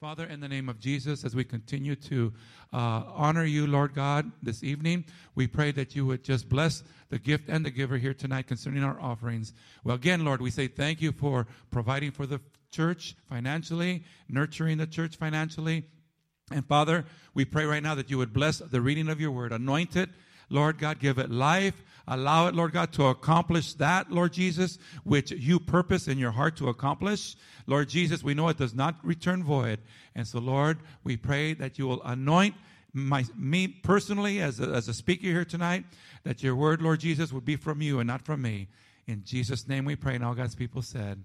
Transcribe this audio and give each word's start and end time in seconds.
Father, 0.00 0.24
in 0.24 0.40
the 0.40 0.48
name 0.48 0.70
of 0.70 0.80
Jesus, 0.80 1.26
as 1.26 1.36
we 1.36 1.44
continue 1.44 1.94
to 1.94 2.32
uh, 2.72 3.02
honor 3.06 3.44
you, 3.44 3.66
Lord 3.66 3.92
God, 3.92 4.32
this 4.42 4.64
evening, 4.64 5.04
we 5.34 5.46
pray 5.46 5.72
that 5.72 5.94
you 5.94 6.06
would 6.06 6.24
just 6.24 6.48
bless 6.48 6.82
the 7.10 7.18
gift 7.18 7.50
and 7.50 7.66
the 7.66 7.70
giver 7.70 7.98
here 7.98 8.14
tonight 8.14 8.46
concerning 8.46 8.82
our 8.82 8.98
offerings. 8.98 9.52
Well, 9.84 9.96
again, 9.96 10.24
Lord, 10.24 10.40
we 10.40 10.50
say 10.50 10.68
thank 10.68 11.02
you 11.02 11.12
for 11.12 11.46
providing 11.70 12.12
for 12.12 12.24
the 12.24 12.40
church 12.70 13.14
financially, 13.28 14.04
nurturing 14.26 14.78
the 14.78 14.86
church 14.86 15.16
financially. 15.16 15.84
And 16.50 16.64
Father, 16.64 17.04
we 17.34 17.44
pray 17.44 17.66
right 17.66 17.82
now 17.82 17.94
that 17.94 18.08
you 18.08 18.16
would 18.16 18.32
bless 18.32 18.56
the 18.56 18.80
reading 18.80 19.10
of 19.10 19.20
your 19.20 19.32
word, 19.32 19.52
anoint 19.52 19.96
it, 19.96 20.08
Lord 20.50 20.78
God, 20.78 20.98
give 20.98 21.18
it 21.18 21.30
life. 21.30 21.74
Allow 22.06 22.48
it, 22.48 22.54
Lord 22.56 22.72
God, 22.72 22.92
to 22.94 23.06
accomplish 23.06 23.74
that, 23.74 24.10
Lord 24.10 24.32
Jesus, 24.32 24.78
which 25.04 25.30
you 25.30 25.60
purpose 25.60 26.08
in 26.08 26.18
your 26.18 26.32
heart 26.32 26.56
to 26.56 26.68
accomplish. 26.68 27.36
Lord 27.66 27.88
Jesus, 27.88 28.24
we 28.24 28.34
know 28.34 28.48
it 28.48 28.58
does 28.58 28.74
not 28.74 28.96
return 29.04 29.44
void. 29.44 29.78
And 30.16 30.26
so, 30.26 30.40
Lord, 30.40 30.78
we 31.04 31.16
pray 31.16 31.54
that 31.54 31.78
you 31.78 31.86
will 31.86 32.02
anoint 32.02 32.56
my, 32.92 33.24
me 33.36 33.68
personally 33.68 34.40
as 34.40 34.58
a, 34.58 34.64
as 34.64 34.88
a 34.88 34.94
speaker 34.94 35.28
here 35.28 35.44
tonight, 35.44 35.84
that 36.24 36.42
your 36.42 36.56
word, 36.56 36.82
Lord 36.82 36.98
Jesus, 36.98 37.32
would 37.32 37.44
be 37.44 37.54
from 37.54 37.80
you 37.80 38.00
and 38.00 38.08
not 38.08 38.22
from 38.22 38.42
me. 38.42 38.66
In 39.06 39.22
Jesus' 39.24 39.68
name 39.68 39.84
we 39.84 39.94
pray. 39.94 40.16
And 40.16 40.24
all 40.24 40.34
God's 40.34 40.56
people 40.56 40.82
said, 40.82 41.22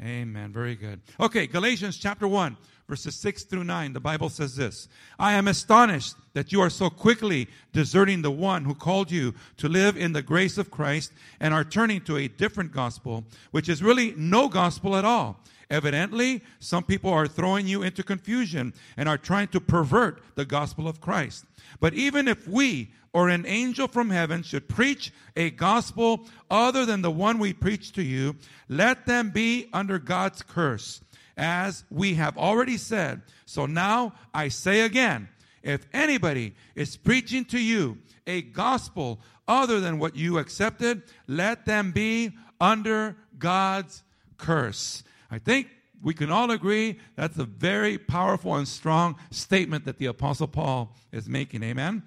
Amen. 0.00 0.52
Very 0.52 0.74
good. 0.74 1.00
Okay, 1.20 1.46
Galatians 1.46 1.96
chapter 1.96 2.26
1, 2.26 2.56
verses 2.92 3.14
6 3.14 3.44
through 3.44 3.64
9. 3.64 3.94
The 3.94 4.00
Bible 4.00 4.28
says 4.28 4.54
this 4.54 4.86
I 5.18 5.32
am 5.32 5.48
astonished 5.48 6.14
that 6.34 6.52
you 6.52 6.60
are 6.60 6.68
so 6.68 6.90
quickly 6.90 7.48
deserting 7.72 8.20
the 8.20 8.30
one 8.30 8.66
who 8.66 8.74
called 8.74 9.10
you 9.10 9.32
to 9.56 9.66
live 9.66 9.96
in 9.96 10.12
the 10.12 10.20
grace 10.20 10.58
of 10.58 10.70
Christ 10.70 11.10
and 11.40 11.54
are 11.54 11.64
turning 11.64 12.02
to 12.02 12.18
a 12.18 12.28
different 12.28 12.70
gospel, 12.70 13.24
which 13.50 13.70
is 13.70 13.82
really 13.82 14.12
no 14.18 14.46
gospel 14.46 14.94
at 14.94 15.06
all. 15.06 15.40
Evidently, 15.70 16.42
some 16.60 16.84
people 16.84 17.10
are 17.10 17.26
throwing 17.26 17.66
you 17.66 17.82
into 17.82 18.02
confusion 18.02 18.74
and 18.98 19.08
are 19.08 19.16
trying 19.16 19.48
to 19.48 19.60
pervert 19.60 20.22
the 20.34 20.44
gospel 20.44 20.86
of 20.86 21.00
Christ. 21.00 21.46
But 21.80 21.94
even 21.94 22.28
if 22.28 22.46
we 22.46 22.90
or 23.14 23.30
an 23.30 23.46
angel 23.46 23.88
from 23.88 24.10
heaven 24.10 24.42
should 24.42 24.68
preach 24.68 25.14
a 25.34 25.48
gospel 25.48 26.26
other 26.50 26.84
than 26.84 27.00
the 27.00 27.10
one 27.10 27.38
we 27.38 27.54
preach 27.54 27.92
to 27.92 28.02
you, 28.02 28.36
let 28.68 29.06
them 29.06 29.30
be 29.30 29.70
under 29.72 29.98
God's 29.98 30.42
curse, 30.42 31.00
as 31.36 31.84
we 31.90 32.14
have 32.14 32.36
already 32.36 32.76
said. 32.76 33.22
So 33.46 33.66
now 33.66 34.14
I 34.34 34.48
say 34.48 34.82
again, 34.82 35.28
if 35.62 35.86
anybody 35.92 36.54
is 36.74 36.96
preaching 36.96 37.44
to 37.46 37.58
you 37.58 37.98
a 38.26 38.42
gospel 38.42 39.20
other 39.46 39.80
than 39.80 39.98
what 39.98 40.16
you 40.16 40.38
accepted, 40.38 41.02
let 41.26 41.64
them 41.66 41.92
be 41.92 42.32
under 42.60 43.16
God's 43.38 44.02
curse. 44.38 45.04
I 45.30 45.38
think 45.38 45.68
we 46.02 46.14
can 46.14 46.30
all 46.30 46.50
agree 46.50 46.98
that's 47.16 47.38
a 47.38 47.44
very 47.44 47.96
powerful 47.96 48.56
and 48.56 48.66
strong 48.66 49.16
statement 49.30 49.84
that 49.84 49.98
the 49.98 50.06
Apostle 50.06 50.48
Paul 50.48 50.96
is 51.12 51.28
making. 51.28 51.62
Amen? 51.62 52.02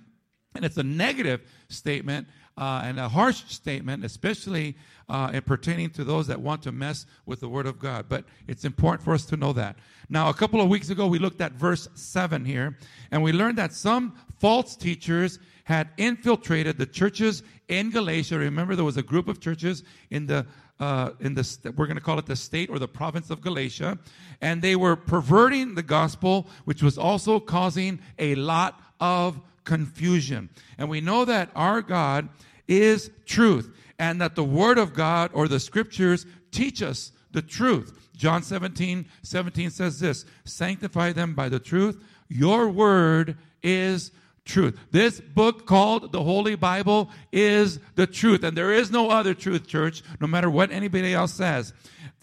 And 0.54 0.66
it's 0.66 0.78
a 0.78 0.84
negative 0.84 1.42
statement 1.70 2.28
uh, 2.58 2.82
and 2.84 3.00
a 3.00 3.10
harsh 3.10 3.44
statement, 3.48 4.06
especially 4.06 4.76
uh, 5.10 5.40
pertaining 5.42 5.90
to 5.92 6.04
those 6.04 6.28
that 6.28 6.40
want 6.40 6.64
to 6.64 6.72
mess 6.72 7.06
with 7.26 7.40
the 7.40 7.50
Word 7.50 7.66
of 7.66 7.80
God. 7.80 8.06
But 8.08 8.26
it's 8.48 8.66
important 8.66 9.04
for 9.04 9.14
us 9.14 9.26
to 9.26 9.38
know 9.38 9.54
that. 9.54 9.78
Now, 10.10 10.30
a 10.30 10.34
couple 10.34 10.62
of 10.62 10.70
weeks 10.70 10.90
ago, 10.90 11.08
we 11.08 11.20
looked 11.20 11.42
at 11.42 11.54
verse 11.54 11.88
7 11.96 12.46
here, 12.46 12.78
and 13.12 13.22
we 13.22 13.32
learned 13.32 13.58
that 13.58 13.74
some 13.74 14.16
false 14.40 14.76
teachers 14.76 15.40
had 15.66 15.90
infiltrated 15.98 16.78
the 16.78 16.86
churches 16.86 17.44
in 17.68 17.90
Galatia. 17.90 18.38
Remember, 18.38 18.76
there 18.76 18.86
was 18.86 18.98
a 18.98 19.04
group 19.04 19.28
of 19.28 19.40
churches 19.40 19.84
in 20.10 20.28
the 20.28 20.46
uh, 20.78 21.12
in 21.22 21.34
the 21.34 21.74
we're 21.78 21.86
going 21.86 21.96
to 21.96 22.04
call 22.04 22.20
it 22.20 22.26
the 22.26 22.36
state 22.36 22.70
or 22.70 22.80
the 22.80 22.88
province 22.88 23.30
of 23.30 23.42
Galatia, 23.42 23.98
and 24.42 24.62
they 24.62 24.76
were 24.76 24.98
perverting 24.98 25.74
the 25.76 25.84
gospel, 25.84 26.48
which 26.66 26.84
was 26.84 26.98
also 26.98 27.40
causing 27.40 28.00
a 28.20 28.36
lot 28.36 28.82
of 29.00 29.40
confusion. 29.66 30.50
And 30.78 30.90
we 30.90 31.02
know 31.02 31.26
that 31.26 31.50
our 31.56 31.82
God 31.82 32.30
is 32.68 33.12
truth, 33.26 33.76
and 34.00 34.22
that 34.22 34.36
the 34.36 34.44
Word 34.44 34.78
of 34.78 34.94
God 34.94 35.32
or 35.34 35.48
the 35.48 35.60
Scriptures 35.60 36.26
teach 36.52 36.82
us 36.82 37.12
the 37.32 37.42
truth. 37.42 38.10
John 38.16 38.44
17, 38.44 39.06
17 39.24 39.70
says 39.70 40.00
this 40.00 40.26
Sanctify 40.46 41.12
them 41.12 41.34
by 41.34 41.50
the 41.50 41.60
truth. 41.60 42.02
Your 42.30 42.70
Word 42.70 43.38
is 43.62 44.12
truth. 44.46 44.80
This 44.92 45.20
book 45.20 45.66
called 45.66 46.12
the 46.12 46.24
Holy 46.24 46.56
Bible 46.56 47.10
is 47.32 47.80
the 47.96 48.08
truth. 48.08 48.44
And 48.44 48.58
there 48.58 48.72
is 48.72 48.92
no 48.92 49.10
other 49.10 49.34
truth, 49.34 49.68
church, 49.68 50.04
no 50.22 50.28
matter 50.28 50.50
what 50.50 50.72
anybody 50.72 51.14
else 51.14 51.34
says. 51.34 51.74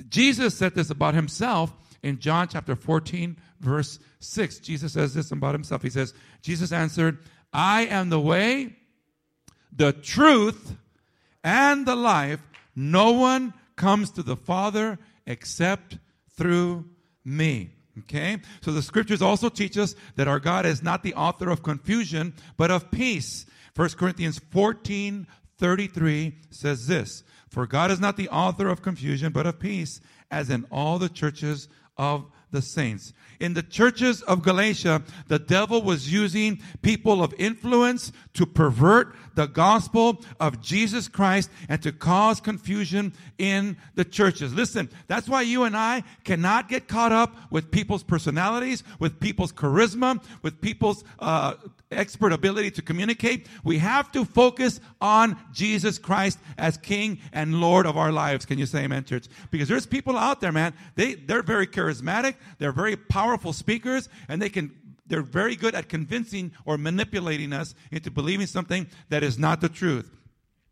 Jesus 0.09 0.57
said 0.57 0.75
this 0.75 0.91
about 0.91 1.15
himself 1.15 1.73
in 2.03 2.19
John 2.19 2.49
chapter 2.49 2.75
14, 2.75 3.37
verse 3.63 3.99
6. 4.21 4.59
Jesus 4.59 4.93
says 4.93 5.15
this 5.15 5.33
about 5.33 5.55
himself. 5.55 5.83
He 5.83 5.91
says, 5.91 6.13
Jesus 6.43 6.73
answered, 6.73 7.19
I 7.53 7.87
am 7.87 8.11
the 8.11 8.21
way, 8.21 8.77
the 9.75 9.93
truth, 9.93 10.77
and 11.43 11.87
the 11.87 11.97
life. 11.97 12.41
No 12.75 13.13
one 13.13 13.55
comes 13.77 14.11
to 14.13 14.23
the 14.23 14.37
Father 14.37 14.99
except 15.27 15.99
through 16.37 16.85
me. 17.25 17.71
Okay? 18.01 18.39
So 18.63 18.73
the 18.73 18.83
scriptures 18.83 19.23
also 19.23 19.49
teach 19.49 19.77
us 19.77 19.95
that 20.17 20.29
our 20.29 20.41
God 20.41 20.67
is 20.67 20.83
not 20.83 21.03
the 21.03 21.15
author 21.15 21.51
of 21.51 21.63
confusion, 21.63 22.35
but 22.57 22.71
of 22.71 22.91
peace. 22.91 23.47
1 23.77 23.91
Corinthians 23.91 24.41
14, 24.51 25.27
33 25.59 26.39
says 26.51 26.87
this, 26.87 27.23
For 27.49 27.67
God 27.67 27.91
is 27.91 28.01
not 28.01 28.17
the 28.17 28.29
author 28.31 28.69
of 28.69 28.83
confusion, 28.83 29.33
but 29.33 29.47
of 29.47 29.59
peace, 29.59 30.01
as 30.31 30.51
in 30.51 30.67
all 30.71 30.99
the 30.99 31.09
churches 31.09 31.69
of 31.97 32.31
the 32.53 32.63
saints. 32.63 33.13
In 33.41 33.55
the 33.55 33.63
churches 33.63 34.23
of 34.23 34.43
Galatia, 34.43 35.03
the 35.27 35.41
devil 35.41 35.83
was 35.83 36.13
using 36.13 36.61
people 36.81 37.25
of 37.25 37.35
influence 37.39 38.13
to 38.35 38.47
pervert 38.47 39.17
the 39.35 39.47
gospel 39.47 40.23
of 40.39 40.61
Jesus 40.61 41.09
Christ 41.09 41.51
and 41.69 41.83
to 41.83 41.91
cause 41.91 42.41
confusion 42.41 43.13
in 43.39 43.77
the 43.95 44.05
churches. 44.05 44.55
Listen, 44.55 44.89
that's 45.09 45.29
why 45.29 45.43
you 45.43 45.65
and 45.65 45.77
I 45.77 46.05
cannot 46.23 46.69
get 46.69 46.87
caught 46.87 47.11
up 47.11 47.35
with 47.51 47.71
people's 47.71 48.05
personalities, 48.05 48.85
with 49.01 49.19
people's 49.19 49.53
charisma, 49.53 50.23
with 50.43 50.61
people's 50.61 51.03
uh, 51.19 51.55
expert 51.91 52.33
ability 52.33 52.71
to 52.73 52.83
communicate. 52.83 53.47
We 53.65 53.79
have 53.79 54.13
to 54.13 54.25
focus 54.25 54.81
on 55.01 55.37
Jesus 55.53 55.99
Christ 55.99 56.39
as 56.59 56.77
King 56.77 57.19
and 57.33 57.61
Lord 57.61 57.87
of 57.87 57.97
our 57.97 58.13
lives. 58.13 58.47
Can 58.47 58.59
you 58.59 58.67
say 58.67 58.85
amen, 58.85 59.05
church? 59.05 59.27
Because 59.51 59.69
there's 59.69 59.87
people 59.87 60.17
out 60.17 60.41
there, 60.41 60.53
man. 60.53 60.75
They, 60.95 61.15
they're 61.15 61.43
very 61.43 61.67
charismatic. 61.67 62.37
They're 62.59 62.73
very 62.73 62.97
powerful 62.97 63.53
speakers 63.53 64.09
and 64.29 64.41
they 64.41 64.49
can 64.49 64.75
they're 65.07 65.23
very 65.23 65.57
good 65.57 65.75
at 65.75 65.89
convincing 65.89 66.53
or 66.65 66.79
manipulating 66.79 67.53
us 67.53 67.75
into 67.91 68.11
believing 68.11 68.47
something 68.47 68.87
that 69.11 69.23
is 69.23 69.39
not 69.39 69.61
the 69.61 69.69
truth 69.69 70.11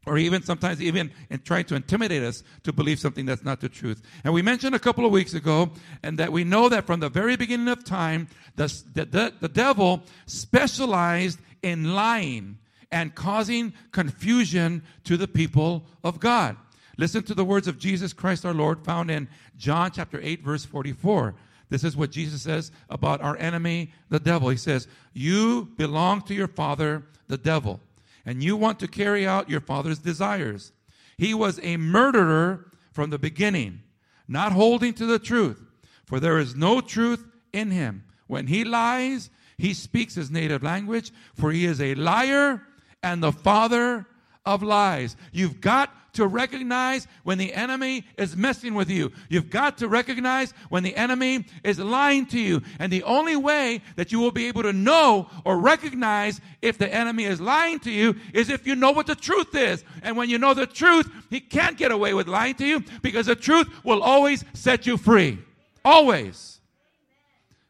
or 0.07 0.17
even 0.19 0.43
sometimes 0.43 0.81
even 0.81 1.11
in 1.29 1.41
trying 1.41 1.65
to 1.65 1.75
intimidate 1.75 2.23
us 2.23 2.43
to 2.63 2.73
believe 2.73 2.99
something 2.99 3.27
that's 3.27 3.45
not 3.45 3.61
the 3.61 3.69
truth. 3.69 4.03
And 4.25 4.33
we 4.33 4.43
mentioned 4.43 4.75
a 4.75 4.79
couple 4.79 5.05
of 5.05 5.13
weeks 5.13 5.35
ago, 5.35 5.71
and 6.03 6.19
that 6.19 6.33
we 6.33 6.43
know 6.43 6.69
that 6.69 6.87
from 6.87 7.01
the 7.01 7.11
very 7.11 7.37
beginning 7.37 7.69
of 7.69 7.85
time, 7.85 8.29
the, 8.57 8.67
the, 8.95 9.35
the 9.41 9.49
devil 9.49 10.03
specialized 10.27 11.39
in 11.63 11.95
lying 11.95 12.59
and 12.91 13.15
causing 13.15 13.73
confusion 13.93 14.83
to 15.05 15.17
the 15.17 15.29
people 15.29 15.85
of 16.03 16.19
God. 16.19 16.57
Listen 16.97 17.23
to 17.25 17.35
the 17.35 17.45
words 17.45 17.69
of 17.69 17.79
Jesus 17.79 18.13
Christ 18.13 18.45
our 18.45 18.55
Lord 18.55 18.85
found 18.85 19.11
in 19.11 19.29
John 19.57 19.91
chapter 19.91 20.19
8 20.21 20.43
verse 20.43 20.65
44. 20.65 21.35
This 21.71 21.85
is 21.85 21.97
what 21.97 22.11
Jesus 22.11 22.43
says 22.43 22.73
about 22.91 23.23
our 23.23 23.37
enemy, 23.39 23.93
the 24.11 24.21
devil. 24.21 24.49
He 24.49 24.57
says, 24.57 24.89
You 25.15 25.71
belong 25.77 26.23
to 26.23 26.35
your 26.35 26.49
father, 26.49 27.05
the 27.29 27.39
devil, 27.39 27.81
and 28.27 28.43
you 28.43 28.57
want 28.57 28.81
to 28.81 28.89
carry 28.89 29.27
out 29.27 29.49
your 29.49 29.61
father's 29.61 30.01
desires. 30.01 30.73
He 31.17 31.33
was 31.33 31.61
a 31.63 31.77
murderer 31.77 32.71
from 32.93 33.11
the 33.11 33.19
beginning, 33.19 33.83
not 34.27 34.53
holding 34.53 34.93
to 34.95 35.07
the 35.07 35.19
truth, 35.19 35.63
for 36.05 36.19
there 36.19 36.39
is 36.39 36.57
no 36.57 36.81
truth 36.81 37.25
in 37.53 37.71
him. 37.71 38.05
When 38.27 38.49
he 38.49 38.65
lies, 38.65 39.31
he 39.57 39.73
speaks 39.75 40.15
his 40.15 40.31
native 40.31 40.63
language, 40.63 41.13
for 41.35 41.53
he 41.53 41.67
is 41.67 41.81
a 41.81 41.95
liar 41.95 42.63
and 43.03 43.23
the 43.23 43.33
father 43.33 44.07
of 44.45 44.63
lies. 44.63 45.17
You've 45.33 45.61
got 45.61 45.95
to 46.13 46.27
recognize 46.27 47.07
when 47.23 47.39
the 47.39 47.53
enemy 47.53 48.05
is 48.17 48.37
messing 48.37 48.75
with 48.75 48.91
you. 48.91 49.13
You've 49.29 49.51
got 49.51 49.79
to 49.79 49.89
recognize 49.89 50.53
when 50.69 50.83
the 50.83 50.97
enemy 50.97 51.47
is 51.65 51.79
lying 51.79 52.27
to 52.27 52.39
you. 52.39 52.63
And 52.79 52.93
the 52.93 53.03
only 53.05 53.37
way 53.37 53.83
that 53.97 54.13
you 54.13 54.21
will 54.21 54.31
be 54.31 54.47
able 54.47 54.63
to 54.63 54.73
know 54.73 55.29
or 55.45 55.59
recognize 55.59 56.41
if 56.63 56.79
the 56.79 56.93
enemy 56.93 57.25
is 57.25 57.41
lying 57.41 57.79
to 57.81 57.91
you 57.91 58.17
is 58.35 58.51
if 58.51 58.67
you 58.67 58.75
know 58.75 58.91
what 58.91 59.07
the 59.07 59.15
truth 59.15 59.55
is. 59.55 59.85
And 60.03 60.17
when 60.17 60.31
you 60.31 60.39
know 60.39 60.55
the 60.55 60.67
truth, 60.67 61.11
he 61.31 61.41
can't 61.41 61.77
get 61.77 61.93
away 61.93 62.15
with 62.15 62.29
lying 62.29 62.55
to 62.57 62.67
you 62.67 62.85
because 63.03 63.27
the 63.27 63.37
truth 63.37 63.69
will 63.85 64.03
always 64.03 64.45
set 64.53 64.87
you 64.87 64.97
free. 64.97 65.39
Always. 65.85 66.61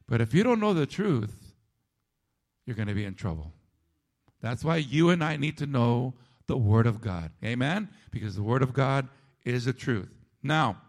But 0.09 0.21
if 0.21 0.35
you 0.35 0.43
don't 0.43 0.61
know 0.61 0.75
the 0.75 0.87
truth, 0.87 1.55
you're 2.67 2.77
going 2.77 2.89
to 2.89 2.95
be 2.95 3.05
in 3.05 3.15
trouble. 3.15 3.53
That's 4.41 4.65
why 4.65 4.77
you 4.77 5.11
and 5.11 5.23
I 5.23 5.37
need 5.37 5.59
to 5.59 5.67
know 5.67 6.15
the 6.47 6.57
Word 6.57 6.87
of 6.87 7.01
God. 7.01 7.31
Amen? 7.45 7.89
Because 8.11 8.35
the 8.35 8.43
Word 8.43 8.63
of 8.63 8.73
God 8.73 9.09
is 9.45 9.65
the 9.65 9.73
truth. 9.73 10.09
Now, 10.43 10.81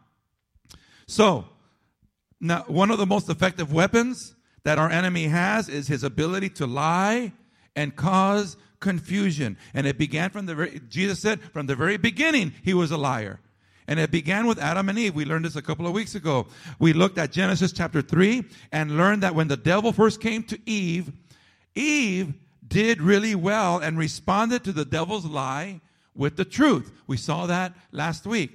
so, 1.08 1.46
now 2.40 2.64
one 2.68 2.90
of 2.90 2.98
the 2.98 3.06
most 3.06 3.30
effective 3.30 3.72
weapons 3.72 4.36
that 4.64 4.80
our 4.80 4.90
enemy 4.90 5.26
has 5.26 5.68
is 5.70 5.88
his 5.88 6.04
ability 6.04 6.50
to 6.50 6.66
lie 6.66 7.34
and 7.76 7.96
cause 7.96 8.58
confusion. 8.80 9.58
And 9.74 9.88
it 9.88 9.98
began 9.98 10.30
from 10.30 10.46
the 10.46 10.56
very, 10.56 10.82
Jesus 10.90 11.22
said, 11.22 11.42
from 11.42 11.68
the 11.68 11.76
very 11.76 11.98
beginning, 11.98 12.54
he 12.64 12.74
was 12.74 12.92
a 12.92 12.98
liar. 12.98 13.40
And 13.88 14.00
it 14.00 14.12
began 14.12 14.48
with 14.48 14.60
Adam 14.60 14.90
and 14.90 14.98
Eve. 14.98 15.16
We 15.16 15.26
learned 15.26 15.46
this 15.46 15.56
a 15.56 15.62
couple 15.62 15.88
of 15.88 15.94
weeks 15.94 16.16
ago. 16.16 16.48
We 16.80 16.94
looked 16.94 17.18
at 17.18 17.32
Genesis 17.32 17.74
chapter 17.74 18.02
3 18.02 18.44
and 18.72 18.98
learned 18.98 19.24
that 19.24 19.36
when 19.36 19.48
the 19.48 19.58
devil 19.58 19.92
first 19.92 20.22
came 20.22 20.44
to 20.44 20.60
Eve, 20.66 21.12
Eve 21.76 22.34
did 22.66 23.02
really 23.02 23.36
well 23.36 23.80
and 23.80 23.98
responded 23.98 24.64
to 24.64 24.72
the 24.72 24.86
devil's 24.86 25.26
lie 25.26 25.82
with 26.16 26.36
the 26.36 26.46
truth. 26.46 26.92
We 27.08 27.18
saw 27.18 27.46
that 27.48 27.74
last 27.92 28.26
week. 28.26 28.52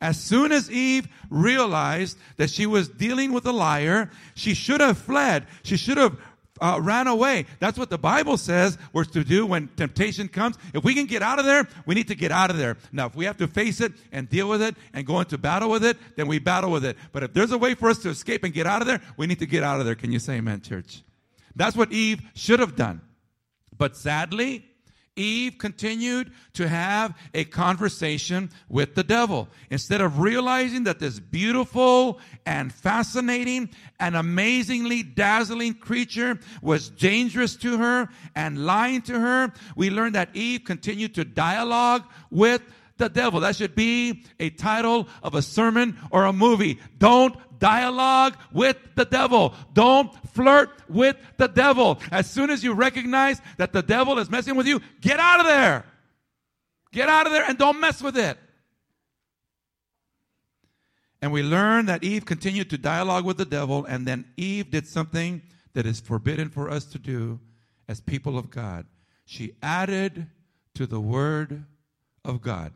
As 0.00 0.20
soon 0.20 0.52
as 0.52 0.70
Eve 0.70 1.08
realized 1.30 2.18
that 2.36 2.50
she 2.50 2.66
was 2.66 2.88
dealing 2.88 3.32
with 3.32 3.46
a 3.46 3.52
liar, 3.52 4.10
she 4.34 4.52
should 4.52 4.80
have 4.80 4.98
fled. 4.98 5.46
She 5.62 5.76
should 5.76 5.96
have 5.96 6.18
uh, 6.60 6.78
ran 6.80 7.06
away. 7.06 7.46
That's 7.58 7.78
what 7.78 7.90
the 7.90 7.98
Bible 7.98 8.36
says 8.36 8.78
we're 8.92 9.04
to 9.04 9.24
do 9.24 9.46
when 9.46 9.68
temptation 9.76 10.28
comes. 10.28 10.56
If 10.72 10.84
we 10.84 10.94
can 10.94 11.06
get 11.06 11.22
out 11.22 11.38
of 11.38 11.44
there, 11.44 11.66
we 11.86 11.94
need 11.94 12.08
to 12.08 12.14
get 12.14 12.32
out 12.32 12.50
of 12.50 12.58
there. 12.58 12.76
Now, 12.92 13.06
if 13.06 13.14
we 13.14 13.24
have 13.24 13.38
to 13.38 13.48
face 13.48 13.80
it 13.80 13.92
and 14.12 14.28
deal 14.28 14.48
with 14.48 14.62
it 14.62 14.76
and 14.92 15.06
go 15.06 15.20
into 15.20 15.38
battle 15.38 15.70
with 15.70 15.84
it, 15.84 15.96
then 16.16 16.28
we 16.28 16.38
battle 16.38 16.70
with 16.70 16.84
it. 16.84 16.96
But 17.12 17.22
if 17.22 17.32
there's 17.32 17.52
a 17.52 17.58
way 17.58 17.74
for 17.74 17.88
us 17.88 17.98
to 17.98 18.10
escape 18.10 18.44
and 18.44 18.52
get 18.52 18.66
out 18.66 18.82
of 18.82 18.86
there, 18.86 19.00
we 19.16 19.26
need 19.26 19.38
to 19.38 19.46
get 19.46 19.62
out 19.62 19.80
of 19.80 19.86
there. 19.86 19.94
Can 19.94 20.12
you 20.12 20.18
say 20.18 20.34
amen, 20.34 20.60
church? 20.60 21.02
That's 21.56 21.76
what 21.76 21.92
Eve 21.92 22.20
should 22.34 22.60
have 22.60 22.76
done. 22.76 23.00
But 23.76 23.96
sadly, 23.96 24.64
Eve 25.16 25.58
continued 25.58 26.32
to 26.54 26.68
have 26.68 27.16
a 27.34 27.44
conversation 27.44 28.50
with 28.68 28.94
the 28.94 29.04
devil. 29.04 29.48
Instead 29.70 30.00
of 30.00 30.18
realizing 30.18 30.84
that 30.84 30.98
this 30.98 31.20
beautiful 31.20 32.18
and 32.46 32.72
fascinating 32.72 33.70
and 34.00 34.16
amazingly 34.16 35.02
dazzling 35.02 35.74
creature 35.74 36.38
was 36.62 36.90
dangerous 36.90 37.54
to 37.56 37.78
her 37.78 38.08
and 38.34 38.66
lying 38.66 39.02
to 39.02 39.18
her, 39.18 39.52
we 39.76 39.90
learned 39.90 40.14
that 40.16 40.34
Eve 40.34 40.64
continued 40.64 41.14
to 41.14 41.24
dialogue 41.24 42.02
with 42.30 42.62
the 42.96 43.08
devil. 43.08 43.40
That 43.40 43.56
should 43.56 43.74
be 43.74 44.24
a 44.38 44.50
title 44.50 45.08
of 45.22 45.34
a 45.34 45.42
sermon 45.42 45.98
or 46.10 46.24
a 46.24 46.32
movie. 46.32 46.80
Don't 46.98 47.36
dialogue 47.64 48.36
with 48.52 48.76
the 48.94 49.06
devil. 49.06 49.54
Don't 49.72 50.12
flirt 50.34 50.68
with 50.86 51.16
the 51.38 51.48
devil. 51.48 51.98
As 52.10 52.30
soon 52.30 52.50
as 52.50 52.62
you 52.62 52.74
recognize 52.74 53.40
that 53.56 53.72
the 53.72 53.82
devil 53.82 54.18
is 54.18 54.28
messing 54.28 54.54
with 54.54 54.66
you, 54.66 54.82
get 55.00 55.18
out 55.18 55.40
of 55.40 55.46
there. 55.46 55.86
Get 56.92 57.08
out 57.08 57.26
of 57.26 57.32
there 57.32 57.44
and 57.48 57.56
don't 57.56 57.80
mess 57.80 58.02
with 58.02 58.18
it. 58.18 58.36
And 61.22 61.32
we 61.32 61.42
learn 61.42 61.86
that 61.86 62.04
Eve 62.04 62.26
continued 62.26 62.68
to 62.68 62.76
dialogue 62.76 63.24
with 63.24 63.38
the 63.38 63.46
devil, 63.46 63.86
and 63.86 64.06
then 64.06 64.26
Eve 64.36 64.70
did 64.70 64.86
something 64.86 65.40
that 65.72 65.86
is 65.86 66.00
forbidden 66.00 66.50
for 66.50 66.68
us 66.68 66.84
to 66.84 66.98
do 66.98 67.40
as 67.88 67.98
people 67.98 68.36
of 68.36 68.50
God. 68.50 68.84
She 69.24 69.54
added 69.62 70.26
to 70.74 70.86
the 70.86 71.00
word 71.00 71.64
of 72.26 72.42
God. 72.42 72.74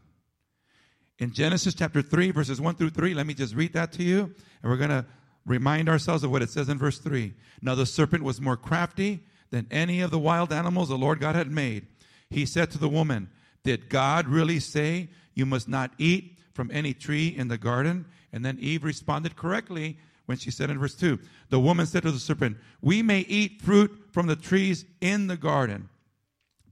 In 1.19 1.32
Genesis 1.32 1.75
chapter 1.75 2.00
3, 2.00 2.31
verses 2.31 2.61
1 2.61 2.76
through 2.76 2.91
3, 2.91 3.12
let 3.12 3.26
me 3.26 3.35
just 3.35 3.55
read 3.56 3.73
that 3.73 3.91
to 3.93 4.05
you, 4.05 4.32
and 4.62 4.70
we're 4.70 4.76
going 4.76 4.91
to 4.91 5.05
remind 5.44 5.88
ourselves 5.88 6.23
of 6.23 6.31
what 6.31 6.43
it 6.43 6.50
says 6.50 6.69
in 6.69 6.79
verse 6.79 6.99
3. 6.99 7.35
Now 7.61 7.75
the 7.75 7.87
serpent 7.87 8.23
was 8.23 8.41
more 8.41 8.56
crafty 8.56 9.25
than 9.50 9.67
any 9.70 10.00
of 10.00 10.12
the 10.12 10.19
wild 10.19 10.53
animals 10.53 10.91
the 10.91 10.99
Lord 10.99 11.19
God 11.19 11.35
had 11.35 11.50
made. 11.50 11.87
He 12.31 12.47
said 12.47 12.70
to 12.70 12.79
the 12.79 12.88
woman, 12.88 13.31
Did 13.65 13.88
God 13.88 14.29
really 14.29 14.61
say 14.61 15.09
you 15.35 15.44
must 15.44 15.69
not 15.69 15.91
eat 15.99 16.38
from 16.53 16.70
any 16.73 16.94
tree 16.94 17.29
in 17.29 17.49
the 17.49 17.59
garden? 17.59 18.06
And 18.32 18.44
then 18.44 18.59
Eve 18.61 18.85
responded 18.85 19.35
correctly 19.35 19.99
when 20.26 20.38
she 20.38 20.53
said 20.53 20.71
in 20.71 20.79
verse 20.79 20.94
2 20.94 21.19
The 21.49 21.59
woman 21.59 21.87
said 21.87 22.03
to 22.03 22.12
the 22.12 22.21
serpent, 22.21 22.59
We 22.81 23.03
may 23.03 23.21
eat 23.21 23.61
fruit 23.62 23.91
from 24.12 24.29
the 24.29 24.37
trees 24.37 24.85
in 25.00 25.26
the 25.26 25.37
garden. 25.37 25.88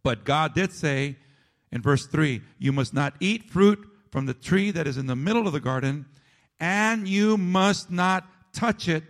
But 0.05 0.25
God 0.25 0.55
did 0.55 0.73
say 0.73 1.17
in 1.73 1.83
verse 1.83 2.07
3 2.07 2.43
You 2.59 2.71
must 2.71 2.95
not 2.95 3.15
eat 3.19 3.51
fruit 3.51 3.85
from 4.17 4.25
the 4.25 4.33
tree 4.33 4.71
that 4.71 4.87
is 4.87 4.97
in 4.97 5.07
the 5.07 5.15
middle 5.15 5.47
of 5.47 5.53
the 5.53 5.61
garden, 5.61 6.07
and 6.59 7.07
you 7.07 7.37
must 7.37 7.91
not 7.91 8.27
touch 8.55 8.89
it 8.89 9.05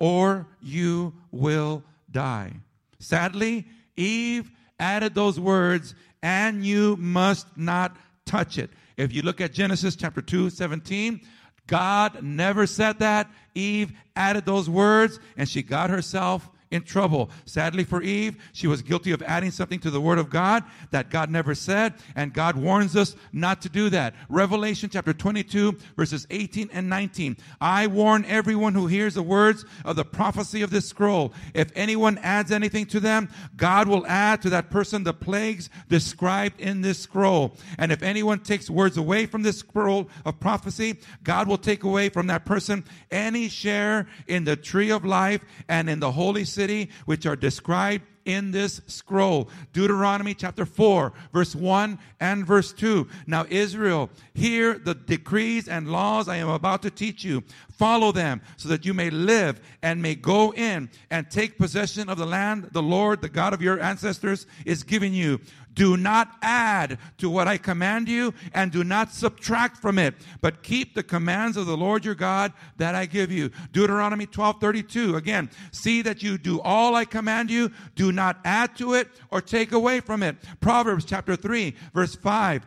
or 0.00 0.48
you 0.60 1.14
will 1.30 1.84
die. 2.10 2.52
Sadly, 2.98 3.68
Eve 3.96 4.50
added 4.80 5.14
those 5.14 5.38
words, 5.38 5.94
and 6.24 6.66
you 6.66 6.96
must 6.96 7.46
not 7.56 7.96
touch 8.26 8.58
it. 8.58 8.70
If 8.96 9.14
you 9.14 9.22
look 9.22 9.40
at 9.40 9.52
Genesis 9.52 9.94
chapter 9.94 10.20
2, 10.20 10.50
17, 10.50 11.20
God 11.68 12.20
never 12.24 12.66
said 12.66 12.98
that. 12.98 13.30
Eve 13.54 13.92
added 14.16 14.44
those 14.44 14.68
words, 14.68 15.20
and 15.36 15.48
she 15.48 15.62
got 15.62 15.88
herself 15.88 16.50
in 16.70 16.82
trouble. 16.82 17.30
Sadly 17.44 17.84
for 17.84 18.02
Eve, 18.02 18.36
she 18.52 18.66
was 18.66 18.82
guilty 18.82 19.12
of 19.12 19.22
adding 19.22 19.50
something 19.50 19.80
to 19.80 19.90
the 19.90 20.00
Word 20.00 20.18
of 20.18 20.30
God 20.30 20.64
that 20.90 21.10
God 21.10 21.30
never 21.30 21.54
said, 21.54 21.94
and 22.14 22.32
God 22.32 22.56
warns 22.56 22.96
us 22.96 23.16
not 23.32 23.62
to 23.62 23.68
do 23.68 23.90
that. 23.90 24.14
Revelation 24.28 24.90
chapter 24.90 25.12
22, 25.12 25.76
verses 25.96 26.26
18 26.30 26.70
and 26.72 26.88
19. 26.88 27.36
I 27.60 27.86
warn 27.86 28.24
everyone 28.24 28.74
who 28.74 28.86
hears 28.86 29.14
the 29.14 29.22
words 29.22 29.64
of 29.84 29.96
the 29.96 30.04
prophecy 30.04 30.62
of 30.62 30.70
this 30.70 30.88
scroll. 30.88 31.32
If 31.54 31.70
anyone 31.74 32.18
adds 32.18 32.52
anything 32.52 32.86
to 32.86 33.00
them, 33.00 33.28
God 33.56 33.88
will 33.88 34.06
add 34.06 34.42
to 34.42 34.50
that 34.50 34.70
person 34.70 35.04
the 35.04 35.14
plagues 35.14 35.70
described 35.88 36.60
in 36.60 36.80
this 36.80 36.98
scroll. 36.98 37.56
And 37.78 37.92
if 37.92 38.02
anyone 38.02 38.40
takes 38.40 38.68
words 38.70 38.96
away 38.96 39.26
from 39.26 39.42
this 39.42 39.58
scroll 39.58 40.08
of 40.24 40.40
prophecy, 40.40 40.98
God 41.22 41.48
will 41.48 41.58
take 41.58 41.84
away 41.84 42.08
from 42.08 42.26
that 42.28 42.44
person 42.44 42.84
any 43.10 43.48
share 43.48 44.08
in 44.26 44.44
the 44.44 44.56
tree 44.56 44.90
of 44.90 45.04
life 45.04 45.40
and 45.68 45.88
in 45.88 46.00
the 46.00 46.12
holy 46.12 46.44
city, 46.58 46.90
which 47.06 47.24
are 47.24 47.36
described 47.36 48.04
in 48.24 48.50
this 48.50 48.80
scroll. 48.88 49.48
Deuteronomy 49.72 50.34
chapter 50.34 50.66
4, 50.66 51.12
verse 51.32 51.54
1 51.54 51.98
and 52.18 52.44
verse 52.44 52.72
2. 52.72 53.06
Now, 53.28 53.46
Israel, 53.48 54.10
hear 54.34 54.76
the 54.76 54.94
decrees 54.94 55.68
and 55.68 55.92
laws 55.92 56.28
I 56.28 56.36
am 56.36 56.48
about 56.48 56.82
to 56.82 56.90
teach 56.90 57.22
you. 57.24 57.44
Follow 57.70 58.10
them 58.10 58.42
so 58.56 58.68
that 58.70 58.84
you 58.84 58.92
may 58.92 59.08
live 59.08 59.60
and 59.82 60.02
may 60.02 60.16
go 60.16 60.52
in 60.52 60.90
and 61.10 61.30
take 61.30 61.58
possession 61.58 62.08
of 62.08 62.18
the 62.18 62.26
land 62.26 62.68
the 62.72 62.82
Lord, 62.82 63.22
the 63.22 63.28
God 63.28 63.54
of 63.54 63.62
your 63.62 63.80
ancestors, 63.80 64.46
is 64.66 64.82
giving 64.82 65.14
you. 65.14 65.40
Do 65.78 65.96
not 65.96 66.36
add 66.42 66.98
to 67.18 67.30
what 67.30 67.46
I 67.46 67.56
command 67.56 68.08
you 68.08 68.34
and 68.52 68.72
do 68.72 68.82
not 68.82 69.12
subtract 69.12 69.76
from 69.76 69.96
it, 69.96 70.12
but 70.40 70.64
keep 70.64 70.92
the 70.92 71.04
commands 71.04 71.56
of 71.56 71.66
the 71.66 71.76
Lord 71.76 72.04
your 72.04 72.16
God 72.16 72.52
that 72.78 72.96
I 72.96 73.06
give 73.06 73.30
you. 73.30 73.52
Deuteronomy 73.70 74.26
12, 74.26 74.60
32. 74.60 75.14
Again, 75.14 75.48
see 75.70 76.02
that 76.02 76.20
you 76.20 76.36
do 76.36 76.60
all 76.62 76.96
I 76.96 77.04
command 77.04 77.48
you. 77.48 77.70
Do 77.94 78.10
not 78.10 78.40
add 78.44 78.76
to 78.78 78.94
it 78.94 79.08
or 79.30 79.40
take 79.40 79.70
away 79.70 80.00
from 80.00 80.24
it. 80.24 80.34
Proverbs 80.58 81.04
chapter 81.04 81.36
3, 81.36 81.76
verse 81.94 82.16
5, 82.16 82.66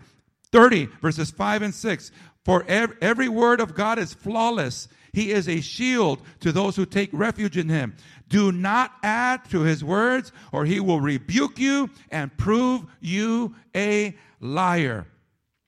30, 0.53 0.85
verses 1.01 1.31
5 1.31 1.63
and 1.63 1.75
6. 1.75 2.11
For 2.45 2.63
every 2.69 3.27
word 3.27 3.59
of 3.59 3.75
God 3.75 3.99
is 3.99 4.13
flawless. 4.13 4.87
He 5.13 5.31
is 5.31 5.49
a 5.49 5.61
shield 5.61 6.21
to 6.39 6.51
those 6.51 6.75
who 6.75 6.85
take 6.85 7.09
refuge 7.11 7.57
in 7.57 7.69
him. 7.69 7.95
Do 8.29 8.51
not 8.51 8.93
add 9.03 9.49
to 9.49 9.61
his 9.61 9.83
words, 9.83 10.31
or 10.51 10.65
he 10.65 10.79
will 10.79 11.01
rebuke 11.01 11.59
you 11.59 11.89
and 12.09 12.35
prove 12.37 12.85
you 13.01 13.55
a 13.75 14.15
liar. 14.39 15.07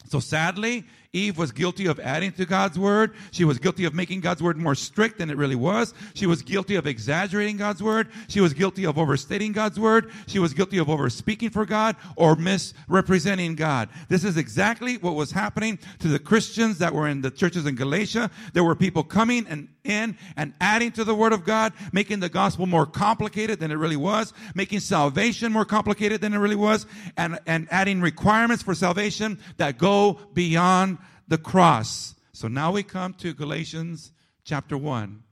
So 0.10 0.20
sadly, 0.20 0.86
Eve 1.14 1.38
was 1.38 1.52
guilty 1.52 1.86
of 1.86 2.00
adding 2.00 2.32
to 2.34 2.46
God's 2.46 2.78
word. 2.78 3.14
She 3.32 3.46
was 3.46 3.60
guilty 3.60 3.86
of 3.86 3.94
making 3.94 4.22
God's 4.22 4.42
word 4.42 4.58
more 4.58 4.74
strict 4.74 5.20
than 5.20 5.30
it 5.30 5.38
really 5.38 5.56
was. 5.56 5.94
She 6.16 6.26
was 6.26 6.42
guilty 6.42 6.76
of 6.76 6.88
exaggerating 6.88 7.58
God's 7.58 7.84
word. 7.84 8.10
She 8.28 8.42
was 8.42 8.54
guilty 8.54 8.86
of 8.86 8.98
overstating 8.98 9.52
God's 9.52 9.80
word. 9.80 10.12
She 10.26 10.40
was 10.40 10.54
guilty 10.54 10.80
of 10.80 10.88
overspeaking 10.88 11.54
for 11.54 11.66
God 11.66 11.96
or 12.16 12.36
misrepresenting 12.36 13.56
God. 13.56 13.90
This 14.10 14.24
is 14.24 14.38
exactly 14.38 14.98
what 14.98 15.14
was 15.14 15.32
happening 15.32 15.78
to 16.00 16.08
the 16.08 16.20
Christians 16.20 16.80
that 16.80 16.94
were 16.94 17.08
in 17.08 17.22
the 17.22 17.32
churches 17.32 17.68
in 17.68 17.76
Galatia. 17.76 18.32
There 18.54 18.64
were 18.64 18.76
people 18.76 19.04
coming 19.04 19.46
and 19.48 19.70
in 19.84 20.18
and 20.38 20.54
adding 20.62 20.92
to 20.94 21.04
the 21.04 21.14
word 21.14 21.34
of 21.34 21.44
God, 21.44 21.74
making 21.92 22.22
the 22.22 22.30
gospel 22.30 22.66
more 22.66 22.86
complicated 22.86 23.60
than 23.60 23.72
it 23.72 23.76
really 23.76 23.98
was, 23.98 24.34
making 24.56 24.80
salvation 24.80 25.52
more 25.52 25.66
complicated 25.66 26.22
than 26.22 26.34
it 26.34 26.38
really 26.38 26.56
was, 26.56 26.86
and, 27.18 27.40
and 27.46 27.68
adding 27.70 28.02
requirements 28.02 28.64
for 28.64 28.74
salvation 28.74 29.38
that 29.58 29.78
go 29.78 30.20
beyond 30.34 30.98
the 31.34 31.38
cross. 31.40 32.14
So 32.32 32.48
now 32.48 32.72
we 32.72 32.84
come 32.84 33.16
to 33.16 33.34
Galatians 33.34 34.12
chapter 34.44 34.78
1, 34.78 35.24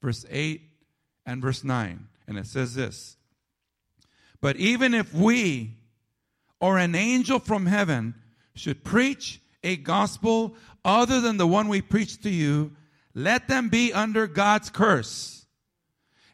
verse 0.00 0.24
8 0.30 0.62
and 1.26 1.42
verse 1.42 1.62
9. 1.62 2.08
And 2.26 2.38
it 2.38 2.46
says 2.46 2.74
this 2.74 3.18
But 4.40 4.56
even 4.56 4.94
if 4.94 5.12
we 5.12 5.76
or 6.60 6.78
an 6.78 6.94
angel 6.94 7.40
from 7.40 7.66
heaven 7.66 8.14
should 8.54 8.84
preach 8.84 9.38
a 9.62 9.76
gospel 9.76 10.56
other 10.82 11.20
than 11.20 11.36
the 11.36 11.46
one 11.46 11.68
we 11.68 11.82
preach 11.82 12.22
to 12.22 12.30
you, 12.30 12.72
let 13.12 13.46
them 13.46 13.68
be 13.68 13.92
under 13.92 14.26
God's 14.26 14.70
curse. 14.70 15.44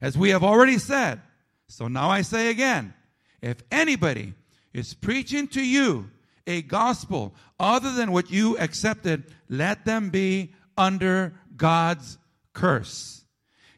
As 0.01 0.17
we 0.17 0.31
have 0.31 0.45
already 0.45 0.79
said, 0.79 1.21
so 1.67 1.89
now 1.89 2.11
I 2.11 2.23
say 2.23 2.49
again, 2.49 2.95
if 3.43 3.57
anybody 3.73 4.35
is 4.73 4.95
preaching 4.95 5.49
to 5.49 5.67
you 5.67 6.11
a 6.51 6.63
gospel 6.63 7.35
other 7.59 7.93
than 7.93 8.11
what 8.11 8.31
you 8.31 8.59
accepted, 8.59 9.25
let 9.49 9.85
them 9.85 10.11
be 10.11 10.53
under 10.77 11.35
God's 11.57 12.19
curse. 12.53 13.25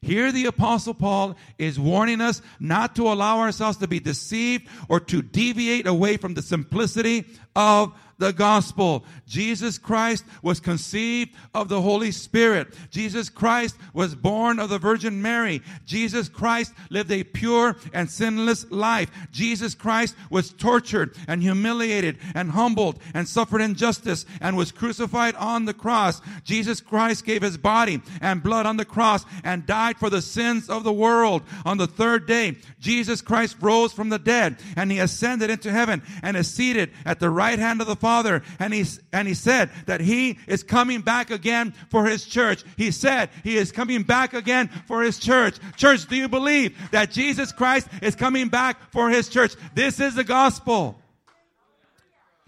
Here 0.01 0.33
the 0.33 0.47
apostle 0.47 0.95
Paul 0.95 1.37
is 1.59 1.79
warning 1.79 2.21
us 2.21 2.43
not 2.59 2.97
to 2.97 3.13
allow 3.13 3.39
ourselves 3.39 3.79
to 3.79 3.87
be 3.87 4.01
deceived 4.01 4.69
or 4.89 4.99
to 4.99 5.23
deviate 5.23 5.87
away 5.87 6.17
from 6.17 6.35
the 6.35 6.43
simplicity 6.43 7.25
of 7.55 7.93
the 8.23 8.33
gospel. 8.33 9.05
Jesus 9.27 9.79
Christ 9.79 10.25
was 10.43 10.61
conceived 10.61 11.35
of 11.55 11.69
the 11.69 11.81
Holy 11.81 12.13
Spirit. 12.13 12.73
Jesus 12.91 13.29
Christ 13.29 13.77
was 13.93 14.15
born 14.15 14.61
of 14.61 14.69
the 14.69 14.79
Virgin 14.79 15.21
Mary. 15.21 15.61
Jesus 15.87 16.29
Christ 16.29 16.73
lived 16.89 17.11
a 17.11 17.25
pure 17.25 17.77
and 17.93 18.09
sinless 18.09 18.71
life. 18.71 19.11
Jesus 19.33 19.75
Christ 19.75 20.15
was 20.31 20.53
tortured 20.53 21.17
and 21.27 21.43
humiliated 21.43 22.19
and 22.35 22.53
humbled 22.53 23.01
and 23.13 23.27
suffered 23.27 23.61
injustice 23.61 24.25
and 24.41 24.57
was 24.57 24.71
crucified 24.71 25.35
on 25.35 25.65
the 25.65 25.75
cross. 25.75 26.21
Jesus 26.45 26.81
Christ 26.81 27.25
gave 27.25 27.43
his 27.43 27.59
body 27.59 28.01
and 28.21 28.41
blood 28.41 28.67
on 28.67 28.77
the 28.77 28.85
cross 28.85 29.25
and 29.43 29.67
died 29.67 29.97
for 29.97 30.11
the 30.11 30.23
sins 30.23 30.71
of 30.71 30.85
the 30.85 30.93
world. 30.93 31.43
On 31.65 31.77
the 31.77 31.89
third 31.89 32.27
day, 32.27 32.57
Jesus 32.79 33.21
Christ 33.21 33.57
rose 33.61 33.93
from 33.93 34.11
the 34.11 34.19
dead 34.21 34.59
and 34.77 34.93
he 34.93 35.01
ascended 35.01 35.51
into 35.51 35.73
heaven 35.73 36.03
and 36.23 36.37
is 36.37 36.55
seated 36.55 36.93
at 37.05 37.19
the 37.19 37.31
right 37.31 37.59
hand 37.59 37.81
of 37.81 37.89
the 37.89 37.97
Father 37.97 38.12
Father, 38.13 38.43
and 38.59 38.75
he, 38.75 38.85
and 39.11 39.27
he 39.27 39.33
said 39.33 39.71
that 39.87 40.03
he 40.03 40.39
is 40.47 40.63
coming 40.63 41.01
back 41.01 41.31
again 41.31 41.73
for 41.89 42.05
his 42.05 42.27
church. 42.27 42.63
He 42.77 42.91
said 42.91 43.31
he 43.43 43.57
is 43.57 43.73
coming 43.73 44.03
back 44.03 44.35
again 44.35 44.69
for 44.87 45.03
his 45.03 45.19
church. 45.19 45.57
Church, 45.79 46.07
do 46.07 46.15
you 46.15 46.29
believe 46.29 46.77
that 46.91 47.11
Jesus 47.11 47.53
Christ 47.53 47.89
is 48.03 48.15
coming 48.15 48.51
back 48.51 48.93
for 48.93 49.09
his 49.09 49.31
church? 49.31 49.55
This 49.75 49.99
is 49.99 50.15
the 50.15 50.25
gospel. 50.25 51.01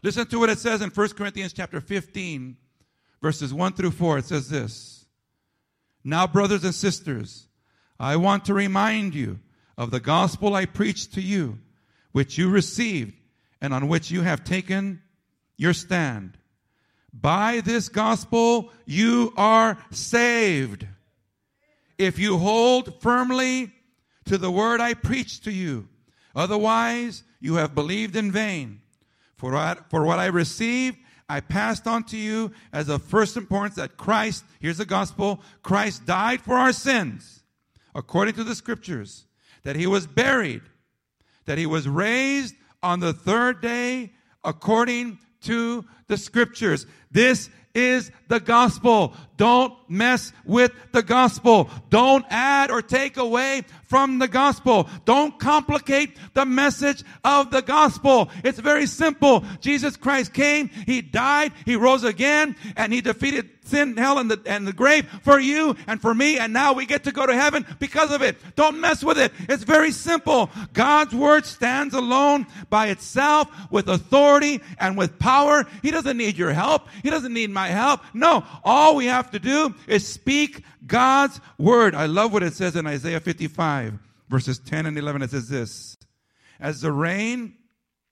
Listen 0.02 0.26
to 0.26 0.38
what 0.38 0.50
it 0.50 0.58
says 0.58 0.82
in 0.82 0.90
1 0.90 1.08
Corinthians 1.10 1.54
chapter 1.54 1.80
15, 1.80 2.58
verses 3.22 3.54
1 3.54 3.72
through 3.72 3.92
4. 3.92 4.18
It 4.18 4.26
says 4.26 4.50
this. 4.50 5.06
Now, 6.04 6.26
brothers 6.26 6.64
and 6.64 6.74
sisters, 6.74 7.48
I 7.98 8.16
want 8.16 8.44
to 8.44 8.52
remind 8.52 9.14
you 9.14 9.38
of 9.78 9.90
the 9.90 10.00
gospel 10.00 10.54
I 10.54 10.66
preached 10.66 11.14
to 11.14 11.22
you, 11.22 11.58
which 12.12 12.36
you 12.36 12.50
received 12.50 13.14
and 13.62 13.72
on 13.72 13.88
which 13.88 14.10
you 14.10 14.20
have 14.20 14.44
taken 14.44 15.00
your 15.56 15.72
stand. 15.72 16.38
By 17.12 17.60
this 17.60 17.88
gospel, 17.88 18.70
you 18.86 19.32
are 19.36 19.78
saved. 19.90 20.86
If 21.96 22.18
you 22.18 22.38
hold 22.38 23.00
firmly 23.00 23.72
to 24.24 24.36
the 24.36 24.50
word 24.50 24.80
I 24.80 24.94
preached 24.94 25.44
to 25.44 25.52
you, 25.52 25.88
otherwise 26.34 27.22
you 27.40 27.54
have 27.54 27.74
believed 27.74 28.16
in 28.16 28.32
vain. 28.32 28.80
For 29.36 29.52
what, 29.52 29.90
for 29.90 30.04
what 30.04 30.18
I 30.18 30.26
received, 30.26 30.98
I 31.28 31.40
passed 31.40 31.86
on 31.86 32.04
to 32.04 32.16
you 32.16 32.52
as 32.72 32.88
of 32.88 33.02
first 33.02 33.36
importance 33.36 33.76
that 33.76 33.96
Christ, 33.96 34.44
here's 34.60 34.78
the 34.78 34.84
gospel, 34.84 35.40
Christ 35.62 36.04
died 36.04 36.42
for 36.42 36.54
our 36.54 36.72
sins, 36.72 37.42
according 37.94 38.34
to 38.34 38.44
the 38.44 38.54
scriptures, 38.54 39.24
that 39.62 39.76
he 39.76 39.86
was 39.86 40.06
buried, 40.06 40.62
that 41.46 41.58
he 41.58 41.66
was 41.66 41.88
raised 41.88 42.54
on 42.82 43.00
the 43.00 43.12
third 43.12 43.60
day, 43.60 44.12
according 44.42 45.18
to 45.44 45.84
the 46.08 46.16
scriptures. 46.16 46.86
This 47.10 47.50
is 47.74 48.10
the 48.28 48.40
gospel. 48.40 49.14
Don't 49.36 49.74
mess 49.88 50.32
with 50.44 50.72
the 50.92 51.02
gospel. 51.02 51.68
Don't 51.90 52.24
add 52.30 52.70
or 52.70 52.82
take 52.82 53.16
away 53.16 53.62
from 53.88 54.18
the 54.18 54.28
gospel. 54.28 54.88
Don't 55.04 55.38
complicate 55.38 56.16
the 56.34 56.44
message 56.44 57.02
of 57.24 57.50
the 57.50 57.62
gospel. 57.62 58.30
It's 58.44 58.58
very 58.58 58.86
simple. 58.86 59.44
Jesus 59.60 59.96
Christ 59.96 60.32
came, 60.32 60.68
He 60.68 61.02
died, 61.02 61.52
He 61.64 61.76
rose 61.76 62.04
again, 62.04 62.56
and 62.76 62.92
He 62.92 63.00
defeated 63.00 63.50
sin, 63.64 63.96
hell, 63.96 64.18
and 64.18 64.30
the, 64.30 64.40
and 64.46 64.66
the 64.66 64.72
grave 64.72 65.08
for 65.22 65.38
you 65.38 65.76
and 65.86 66.00
for 66.00 66.14
me, 66.14 66.38
and 66.38 66.52
now 66.52 66.72
we 66.72 66.86
get 66.86 67.04
to 67.04 67.12
go 67.12 67.26
to 67.26 67.34
heaven 67.34 67.66
because 67.78 68.12
of 68.12 68.22
it. 68.22 68.36
Don't 68.56 68.80
mess 68.80 69.02
with 69.02 69.18
it. 69.18 69.32
It's 69.48 69.64
very 69.64 69.90
simple. 69.90 70.50
God's 70.72 71.14
word 71.14 71.46
stands 71.46 71.94
alone 71.94 72.46
by 72.70 72.88
itself 72.88 73.48
with 73.70 73.88
authority 73.88 74.60
and 74.78 74.96
with 74.96 75.18
power. 75.18 75.64
He 75.82 75.90
doesn't 75.90 76.16
need 76.16 76.36
your 76.36 76.52
help. 76.52 76.88
He 77.02 77.10
doesn't 77.10 77.32
need 77.32 77.50
my 77.50 77.68
help. 77.68 78.00
No, 78.12 78.44
all 78.64 78.96
we 78.96 79.06
have 79.06 79.23
to 79.32 79.38
do 79.38 79.74
is 79.86 80.06
speak 80.06 80.64
God's 80.86 81.40
word. 81.58 81.94
I 81.94 82.06
love 82.06 82.32
what 82.32 82.42
it 82.42 82.54
says 82.54 82.76
in 82.76 82.86
Isaiah 82.86 83.20
55, 83.20 83.98
verses 84.28 84.58
10 84.58 84.86
and 84.86 84.98
11. 84.98 85.22
It 85.22 85.30
says 85.30 85.48
this 85.48 85.96
As 86.60 86.80
the 86.80 86.92
rain 86.92 87.54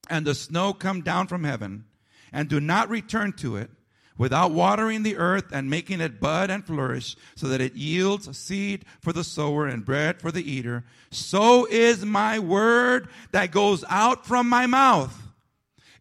and 0.08 0.26
the 0.26 0.34
snow 0.34 0.72
come 0.72 1.02
down 1.02 1.26
from 1.26 1.44
heaven 1.44 1.84
and 2.32 2.48
do 2.48 2.60
not 2.60 2.88
return 2.88 3.32
to 3.34 3.56
it, 3.56 3.70
without 4.16 4.52
watering 4.52 5.02
the 5.02 5.16
earth 5.16 5.46
and 5.52 5.68
making 5.68 6.00
it 6.00 6.20
bud 6.20 6.50
and 6.50 6.64
flourish, 6.64 7.16
so 7.34 7.48
that 7.48 7.60
it 7.60 7.74
yields 7.74 8.36
seed 8.36 8.84
for 9.00 9.12
the 9.12 9.24
sower 9.24 9.66
and 9.66 9.84
bread 9.84 10.20
for 10.20 10.30
the 10.30 10.48
eater, 10.48 10.84
so 11.10 11.66
is 11.66 12.04
my 12.04 12.38
word 12.38 13.08
that 13.32 13.50
goes 13.50 13.84
out 13.88 14.26
from 14.26 14.48
my 14.48 14.66
mouth. 14.66 15.18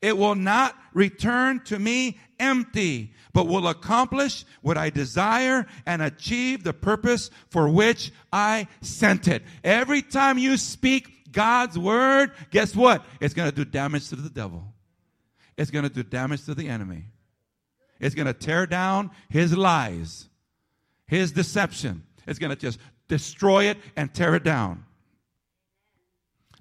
It 0.01 0.17
will 0.17 0.35
not 0.35 0.75
return 0.93 1.63
to 1.65 1.77
me 1.77 2.19
empty, 2.41 3.13
but 3.31 3.47
will 3.47 3.67
accomplish 3.67 4.43
what 4.61 4.77
I 4.77 4.89
desire 4.89 5.65
and 5.85 6.01
achieve 6.01 6.63
the 6.63 6.73
purpose 6.73 7.29
for 7.49 7.69
which 7.69 8.11
I 8.33 8.67
sent 8.81 9.29
it. 9.29 9.43
Every 9.63 10.01
time 10.01 10.37
you 10.37 10.57
speak 10.57 11.31
God's 11.31 11.77
word, 11.79 12.31
guess 12.49 12.75
what? 12.75 13.05
It's 13.21 13.33
going 13.33 13.49
to 13.49 13.55
do 13.55 13.63
damage 13.63 14.09
to 14.09 14.17
the 14.17 14.29
devil. 14.29 14.73
It's 15.57 15.71
going 15.71 15.83
to 15.83 15.93
do 15.93 16.03
damage 16.03 16.45
to 16.45 16.55
the 16.55 16.67
enemy. 16.67 17.05
It's 17.99 18.15
going 18.15 18.27
to 18.27 18.33
tear 18.33 18.65
down 18.65 19.11
his 19.29 19.55
lies, 19.55 20.27
his 21.05 21.31
deception. 21.31 22.03
It's 22.27 22.39
going 22.39 22.49
to 22.49 22.55
just 22.55 22.79
destroy 23.07 23.65
it 23.65 23.77
and 23.95 24.13
tear 24.13 24.35
it 24.35 24.43
down. 24.43 24.85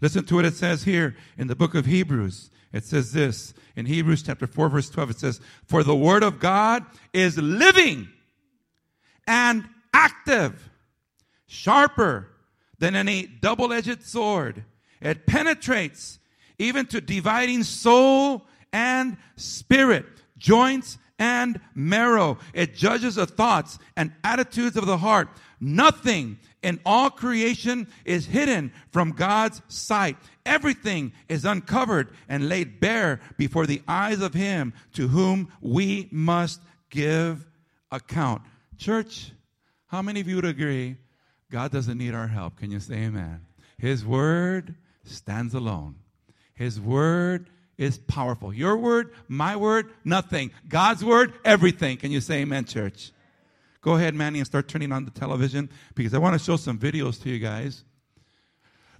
Listen 0.00 0.24
to 0.24 0.34
what 0.36 0.44
it 0.44 0.54
says 0.54 0.84
here 0.84 1.16
in 1.36 1.46
the 1.46 1.56
book 1.56 1.74
of 1.74 1.86
Hebrews. 1.86 2.50
It 2.72 2.84
says 2.84 3.12
this 3.12 3.52
in 3.76 3.86
Hebrews 3.86 4.22
chapter 4.22 4.46
4 4.46 4.68
verse 4.68 4.88
12. 4.88 5.10
It 5.10 5.18
says, 5.18 5.40
For 5.66 5.82
the 5.82 5.96
word 5.96 6.22
of 6.22 6.38
God 6.38 6.84
is 7.12 7.36
living 7.36 8.08
and 9.26 9.68
active, 9.92 10.70
sharper 11.46 12.28
than 12.78 12.96
any 12.96 13.26
double-edged 13.26 14.02
sword. 14.02 14.64
It 15.00 15.26
penetrates 15.26 16.18
even 16.58 16.86
to 16.86 17.00
dividing 17.00 17.62
soul 17.62 18.46
and 18.72 19.16
spirit, 19.36 20.06
joints 20.38 20.98
and 21.20 21.60
marrow. 21.74 22.38
It 22.54 22.74
judges 22.74 23.14
the 23.14 23.26
thoughts 23.26 23.78
and 23.96 24.10
attitudes 24.24 24.76
of 24.76 24.86
the 24.86 24.96
heart. 24.96 25.28
Nothing 25.60 26.38
in 26.62 26.80
all 26.84 27.10
creation 27.10 27.86
is 28.06 28.26
hidden 28.26 28.72
from 28.90 29.12
God's 29.12 29.60
sight. 29.68 30.16
Everything 30.46 31.12
is 31.28 31.44
uncovered 31.44 32.10
and 32.28 32.48
laid 32.48 32.80
bare 32.80 33.20
before 33.36 33.66
the 33.66 33.82
eyes 33.86 34.20
of 34.20 34.34
Him 34.34 34.72
to 34.94 35.08
whom 35.08 35.52
we 35.60 36.08
must 36.10 36.60
give 36.88 37.46
account. 37.92 38.42
Church, 38.78 39.32
how 39.88 40.00
many 40.00 40.20
of 40.20 40.26
you 40.26 40.36
would 40.36 40.44
agree 40.46 40.96
God 41.50 41.70
doesn't 41.70 41.98
need 41.98 42.14
our 42.14 42.28
help? 42.28 42.56
Can 42.56 42.70
you 42.70 42.80
say 42.80 42.94
amen? 42.94 43.40
His 43.76 44.04
word 44.04 44.74
stands 45.04 45.52
alone. 45.54 45.96
His 46.54 46.80
word 46.80 47.50
is 47.80 47.96
powerful. 47.96 48.52
Your 48.52 48.76
word, 48.76 49.10
my 49.26 49.56
word, 49.56 49.90
nothing. 50.04 50.50
God's 50.68 51.02
word, 51.02 51.32
everything. 51.46 51.96
Can 51.96 52.12
you 52.12 52.20
say 52.20 52.42
amen, 52.42 52.66
church? 52.66 53.10
Go 53.80 53.94
ahead, 53.94 54.14
Manny, 54.14 54.38
and 54.38 54.46
start 54.46 54.68
turning 54.68 54.92
on 54.92 55.06
the 55.06 55.10
television 55.10 55.70
because 55.94 56.12
I 56.12 56.18
want 56.18 56.38
to 56.38 56.44
show 56.44 56.56
some 56.56 56.78
videos 56.78 57.20
to 57.22 57.30
you 57.30 57.38
guys 57.38 57.82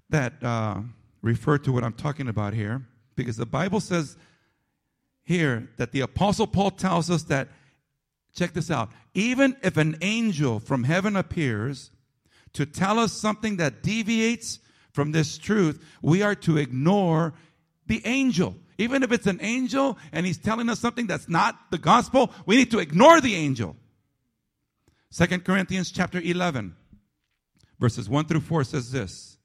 that 0.09 0.43
uh, 0.43 0.81
refer 1.21 1.59
to 1.59 1.73
what 1.73 1.85
I'm 1.85 1.93
talking 1.93 2.27
about 2.27 2.55
here. 2.55 2.81
Because 3.17 3.37
the 3.37 3.45
Bible 3.45 3.81
says 3.81 4.17
here 5.25 5.69
that 5.77 5.93
the 5.93 6.01
Apostle 6.01 6.47
Paul 6.47 6.71
tells 6.71 7.11
us 7.11 7.25
that, 7.25 7.49
check 8.35 8.55
this 8.55 8.71
out, 8.71 8.89
even 9.13 9.59
if 9.63 9.77
an 9.77 9.99
angel 10.01 10.59
from 10.59 10.85
heaven 10.85 11.17
appears 11.17 11.91
to 12.55 12.65
tell 12.65 12.99
us 12.99 13.13
something 13.13 13.59
that 13.59 13.83
deviates 13.83 14.59
from 14.91 15.13
this 15.13 15.37
truth, 15.37 15.85
we 16.01 16.23
are 16.23 16.35
to 16.37 16.57
ignore 16.57 17.35
the 17.87 18.01
angel. 18.07 18.55
Even 18.81 19.03
if 19.03 19.13
it's 19.13 19.27
an 19.27 19.39
angel 19.43 19.99
and 20.11 20.25
he's 20.25 20.39
telling 20.39 20.71
us 20.71 20.81
something 20.81 21.07
that's 21.07 21.29
not 21.29 21.71
the 21.71 21.77
gospel, 21.77 22.33
we 22.47 22.57
need 22.57 22.71
to 22.71 22.79
ignore 22.79 23.21
the 23.21 23.35
angel. 23.35 23.77
Second 25.11 25.45
Corinthians 25.45 25.91
chapter 25.91 26.19
11, 26.19 26.75
verses 27.79 28.09
1 28.09 28.25
through 28.25 28.41
4 28.41 28.65
says 28.65 28.91
this. 28.91 29.37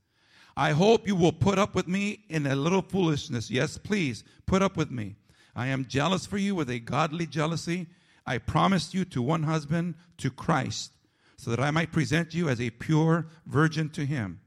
I 0.55 0.71
hope 0.71 1.05
you 1.05 1.17
will 1.17 1.33
put 1.33 1.59
up 1.59 1.75
with 1.75 1.85
me 1.85 2.23
in 2.29 2.47
a 2.47 2.55
little 2.55 2.81
foolishness. 2.81 3.51
Yes, 3.51 3.77
please, 3.77 4.23
put 4.45 4.61
up 4.61 4.77
with 4.77 4.89
me. 4.89 5.17
I 5.53 5.67
am 5.67 5.85
jealous 5.85 6.25
for 6.25 6.37
you 6.37 6.55
with 6.55 6.69
a 6.69 6.79
godly 6.79 7.25
jealousy. 7.25 7.87
I 8.25 8.37
promised 8.37 8.93
you 8.93 9.03
to 9.03 9.21
one 9.21 9.43
husband, 9.43 9.95
to 10.19 10.29
Christ, 10.29 10.93
so 11.35 11.49
that 11.51 11.59
I 11.59 11.71
might 11.71 11.91
present 11.91 12.33
you 12.33 12.47
as 12.47 12.61
a 12.61 12.69
pure 12.69 13.27
virgin 13.45 13.89
to 13.89 14.05
him. 14.05 14.39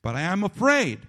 But 0.00 0.14
I 0.14 0.20
am 0.20 0.44
afraid 0.44 1.00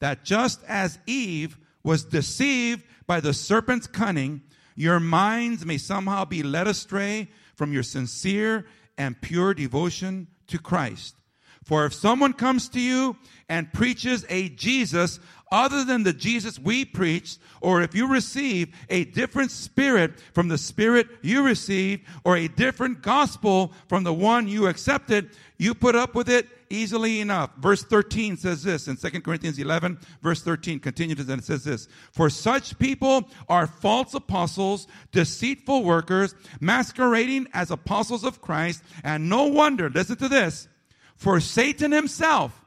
that 0.00 0.24
just 0.24 0.60
as 0.66 0.98
Eve 1.06 1.56
was 1.84 2.04
deceived 2.04 2.82
by 3.06 3.20
the 3.20 3.34
serpent's 3.34 3.86
cunning, 3.86 4.42
your 4.74 4.98
minds 4.98 5.64
may 5.64 5.78
somehow 5.78 6.24
be 6.24 6.42
led 6.42 6.66
astray 6.66 7.28
from 7.54 7.72
your 7.72 7.82
sincere 7.84 8.66
and 8.98 9.20
pure 9.20 9.54
devotion 9.54 10.26
to 10.48 10.58
Christ. 10.58 11.14
For 11.62 11.86
if 11.86 11.94
someone 11.94 12.32
comes 12.32 12.68
to 12.70 12.80
you 12.80 13.16
and 13.48 13.72
preaches 13.72 14.26
a 14.28 14.50
Jesus 14.50 15.18
other 15.50 15.84
than 15.84 16.02
the 16.02 16.12
Jesus 16.12 16.58
we 16.58 16.84
preach, 16.84 17.36
or 17.60 17.80
if 17.80 17.94
you 17.94 18.08
receive 18.08 18.74
a 18.90 19.04
different 19.04 19.50
spirit 19.50 20.18
from 20.32 20.48
the 20.48 20.58
spirit 20.58 21.06
you 21.22 21.42
received, 21.42 22.02
or 22.24 22.36
a 22.36 22.48
different 22.48 23.02
gospel 23.02 23.72
from 23.88 24.04
the 24.04 24.12
one 24.12 24.48
you 24.48 24.66
accepted, 24.66 25.30
you 25.56 25.74
put 25.74 25.94
up 25.94 26.14
with 26.14 26.28
it 26.28 26.48
easily 26.74 27.20
enough. 27.20 27.50
Verse 27.56 27.82
13 27.82 28.36
says 28.36 28.62
this 28.62 28.88
in 28.88 28.96
2 28.96 29.20
Corinthians 29.20 29.58
11, 29.58 29.98
verse 30.22 30.42
13 30.42 30.80
continues 30.80 31.28
and 31.28 31.40
it 31.40 31.44
says 31.44 31.64
this, 31.64 31.88
For 32.12 32.28
such 32.28 32.78
people 32.78 33.28
are 33.48 33.66
false 33.66 34.14
apostles, 34.14 34.86
deceitful 35.12 35.84
workers, 35.84 36.34
masquerading 36.60 37.48
as 37.52 37.70
apostles 37.70 38.24
of 38.24 38.40
Christ, 38.40 38.82
and 39.02 39.28
no 39.28 39.44
wonder, 39.44 39.88
listen 39.88 40.16
to 40.16 40.28
this, 40.28 40.68
for 41.16 41.40
Satan 41.40 41.92
himself 41.92 42.60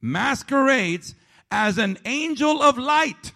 masquerades 0.00 1.14
as 1.50 1.78
an 1.78 1.98
angel 2.04 2.62
of 2.62 2.78
light. 2.78 3.32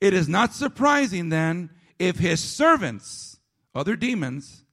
It 0.00 0.12
is 0.12 0.28
not 0.28 0.52
surprising 0.52 1.30
then 1.30 1.70
if 1.98 2.18
his 2.18 2.40
servants, 2.40 3.38
other 3.74 3.96
demons, 3.96 4.64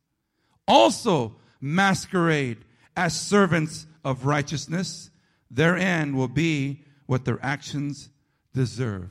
also 0.68 1.36
masquerade 1.62 2.58
as 2.96 3.20
servants 3.20 3.86
of 4.04 4.26
righteousness. 4.26 5.10
Their 5.50 5.78
end 5.78 6.16
will 6.16 6.28
be 6.28 6.84
what 7.06 7.26
their 7.26 7.40
actions 7.44 8.10
deserve. 8.54 9.10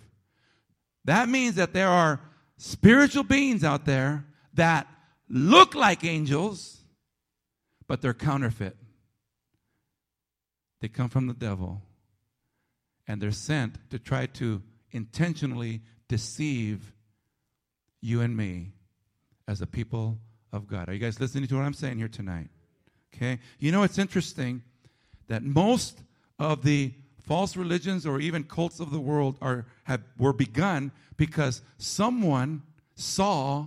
That 1.05 1.29
means 1.29 1.57
that 1.57 1.73
there 1.73 1.89
are 1.89 2.21
spiritual 2.57 3.25
beings 3.25 3.65
out 3.65 3.85
there 3.85 4.25
that 4.55 4.87
look 5.29 5.75
like 5.75 6.05
angels, 6.05 6.81
but 7.87 8.01
they're 8.01 8.15
counterfeit. 8.15 8.77
They 10.81 10.89
come 10.89 11.09
from 11.09 11.27
the 11.27 11.35
devil 11.35 11.83
and 13.07 13.21
they're 13.21 13.31
sent 13.31 13.91
to 13.91 13.99
try 13.99 14.27
to 14.27 14.63
intentionally 14.91 15.81
deceive 16.09 16.93
you 18.01 18.21
and 18.21 18.37
me 18.37 18.73
as 19.49 19.61
a 19.61 19.67
people 19.67 20.19
of 20.53 20.67
God. 20.67 20.89
Are 20.89 20.93
you 20.93 20.99
guys 20.99 21.21
listening 21.21 21.47
to 21.49 21.57
what 21.57 21.65
I'm 21.65 21.75
saying 21.75 21.99
here 21.99 22.09
tonight? 22.09 22.49
Okay. 23.15 23.39
You 23.59 23.73
know, 23.73 23.83
it's 23.83 23.99
interesting 23.99 24.63
that 25.29 25.43
most 25.43 26.03
of 26.39 26.63
the 26.63 26.93
false 27.21 27.57
religions 27.57 28.07
or 28.07 28.21
even 28.21 28.45
cults 28.45 28.81
of 28.81 28.91
the 28.91 29.01
world 29.01 29.37
are 29.41 29.67
have 29.85 30.03
were 30.19 30.33
begun 30.33 30.91
because 31.17 31.63
someone 31.79 32.63
saw 32.95 33.67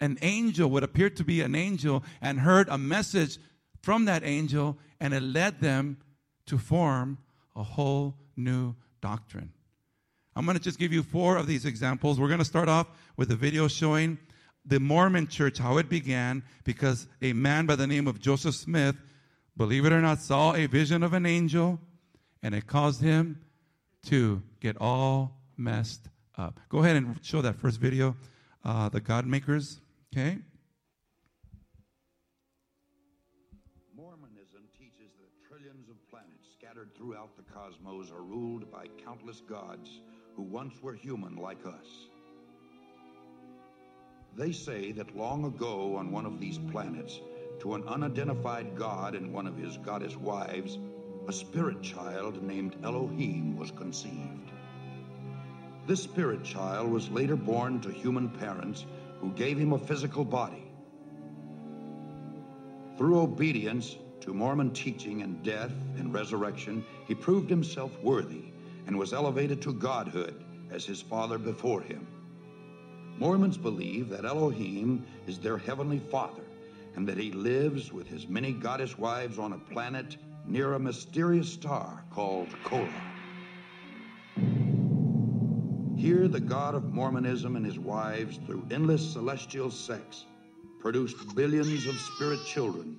an 0.00 0.18
angel 0.22 0.68
what 0.68 0.82
appeared 0.82 1.16
to 1.16 1.24
be 1.24 1.40
an 1.40 1.54
angel 1.54 2.04
and 2.20 2.40
heard 2.40 2.68
a 2.68 2.76
message 2.76 3.38
from 3.82 4.04
that 4.04 4.22
angel 4.24 4.76
and 5.00 5.14
it 5.14 5.22
led 5.22 5.60
them 5.60 5.96
to 6.46 6.58
form 6.58 7.18
a 7.56 7.62
whole 7.62 8.14
new 8.36 8.74
doctrine. 9.00 9.52
I'm 10.36 10.44
going 10.44 10.58
to 10.58 10.62
just 10.62 10.78
give 10.78 10.92
you 10.92 11.02
four 11.02 11.36
of 11.36 11.46
these 11.46 11.64
examples. 11.64 12.18
We're 12.18 12.28
going 12.28 12.40
to 12.40 12.44
start 12.44 12.68
off 12.68 12.88
with 13.16 13.30
a 13.30 13.36
video 13.36 13.68
showing 13.68 14.18
the 14.66 14.80
Mormon 14.80 15.26
church, 15.28 15.58
how 15.58 15.78
it 15.78 15.88
began, 15.88 16.42
because 16.64 17.06
a 17.20 17.32
man 17.32 17.66
by 17.66 17.76
the 17.76 17.86
name 17.86 18.06
of 18.06 18.20
Joseph 18.20 18.54
Smith, 18.54 18.96
believe 19.56 19.84
it 19.84 19.92
or 19.92 20.00
not, 20.00 20.20
saw 20.20 20.54
a 20.54 20.66
vision 20.66 21.02
of 21.02 21.12
an 21.12 21.26
angel 21.26 21.80
and 22.42 22.54
it 22.54 22.66
caused 22.66 23.00
him 23.00 23.40
to 24.06 24.42
get 24.60 24.76
all 24.80 25.40
messed 25.56 26.08
up. 26.36 26.60
Go 26.68 26.78
ahead 26.78 26.96
and 26.96 27.18
show 27.22 27.42
that 27.42 27.56
first 27.56 27.80
video, 27.80 28.16
uh, 28.64 28.88
the 28.88 29.00
God 29.00 29.26
Makers, 29.26 29.80
okay? 30.12 30.38
Mormonism 33.96 34.62
teaches 34.78 35.12
that 35.18 35.48
trillions 35.48 35.88
of 35.88 35.96
planets 36.10 36.48
scattered 36.58 36.90
throughout 36.96 37.36
the 37.36 37.42
cosmos 37.42 38.10
are 38.10 38.22
ruled 38.22 38.70
by 38.70 38.86
countless 39.04 39.40
gods 39.40 40.00
who 40.36 40.42
once 40.42 40.82
were 40.82 40.94
human 40.94 41.36
like 41.36 41.64
us. 41.66 42.08
They 44.36 44.50
say 44.50 44.90
that 44.92 45.16
long 45.16 45.44
ago 45.44 45.94
on 45.94 46.10
one 46.10 46.26
of 46.26 46.40
these 46.40 46.58
planets, 46.58 47.20
to 47.60 47.74
an 47.74 47.84
unidentified 47.86 48.76
god 48.76 49.14
and 49.14 49.32
one 49.32 49.46
of 49.46 49.56
his 49.56 49.76
goddess 49.76 50.16
wives, 50.16 50.78
a 51.28 51.32
spirit 51.32 51.82
child 51.82 52.42
named 52.42 52.74
Elohim 52.82 53.56
was 53.56 53.70
conceived. 53.70 54.50
This 55.86 56.02
spirit 56.02 56.42
child 56.42 56.90
was 56.90 57.10
later 57.10 57.36
born 57.36 57.80
to 57.82 57.92
human 57.92 58.28
parents 58.28 58.86
who 59.20 59.30
gave 59.32 59.56
him 59.56 59.72
a 59.72 59.78
physical 59.78 60.24
body. 60.24 60.64
Through 62.98 63.20
obedience, 63.20 63.96
to 64.20 64.34
Mormon 64.34 64.70
teaching 64.72 65.22
and 65.22 65.42
death 65.42 65.72
and 65.96 66.12
resurrection, 66.12 66.84
he 67.06 67.14
proved 67.14 67.50
himself 67.50 67.92
worthy 68.02 68.44
and 68.86 68.98
was 68.98 69.12
elevated 69.12 69.62
to 69.62 69.74
godhood 69.74 70.42
as 70.70 70.84
his 70.84 71.02
father 71.02 71.38
before 71.38 71.82
him. 71.82 72.06
Mormons 73.18 73.56
believe 73.56 74.08
that 74.10 74.24
Elohim 74.24 75.06
is 75.26 75.38
their 75.38 75.58
heavenly 75.58 75.98
father 75.98 76.42
and 76.96 77.06
that 77.08 77.18
he 77.18 77.32
lives 77.32 77.92
with 77.92 78.06
his 78.06 78.28
many 78.28 78.52
goddess 78.52 78.98
wives 78.98 79.38
on 79.38 79.52
a 79.52 79.58
planet 79.72 80.16
near 80.46 80.74
a 80.74 80.78
mysterious 80.78 81.48
star 81.48 82.04
called 82.10 82.48
Kolob. 82.64 82.88
Here, 85.96 86.28
the 86.28 86.40
God 86.40 86.74
of 86.74 86.92
Mormonism 86.92 87.56
and 87.56 87.64
his 87.64 87.78
wives, 87.78 88.38
through 88.46 88.66
endless 88.70 89.12
celestial 89.12 89.70
sex, 89.70 90.26
produced 90.78 91.34
billions 91.34 91.86
of 91.86 91.94
spirit 91.98 92.44
children 92.44 92.98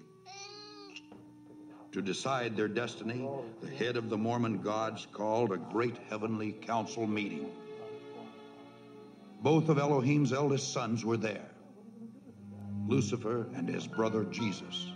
to 1.92 2.02
decide 2.02 2.58
their 2.58 2.68
destiny, 2.68 3.30
the 3.62 3.70
head 3.70 3.96
of 3.96 4.10
the 4.10 4.18
Mormon 4.18 4.60
gods 4.62 5.08
called 5.12 5.52
a 5.52 5.58
great 5.58 5.96
heavenly 6.10 6.52
council 6.52 7.06
meeting. 7.06 7.52
Both 9.46 9.70
of 9.70 9.78
Elohim's 9.78 10.34
eldest 10.34 10.74
sons 10.74 11.06
were 11.06 11.18
there 11.18 11.52
Lucifer 12.88 13.46
and 13.54 13.70
his 13.70 13.86
brother 13.86 14.24
Jesus. 14.24 14.92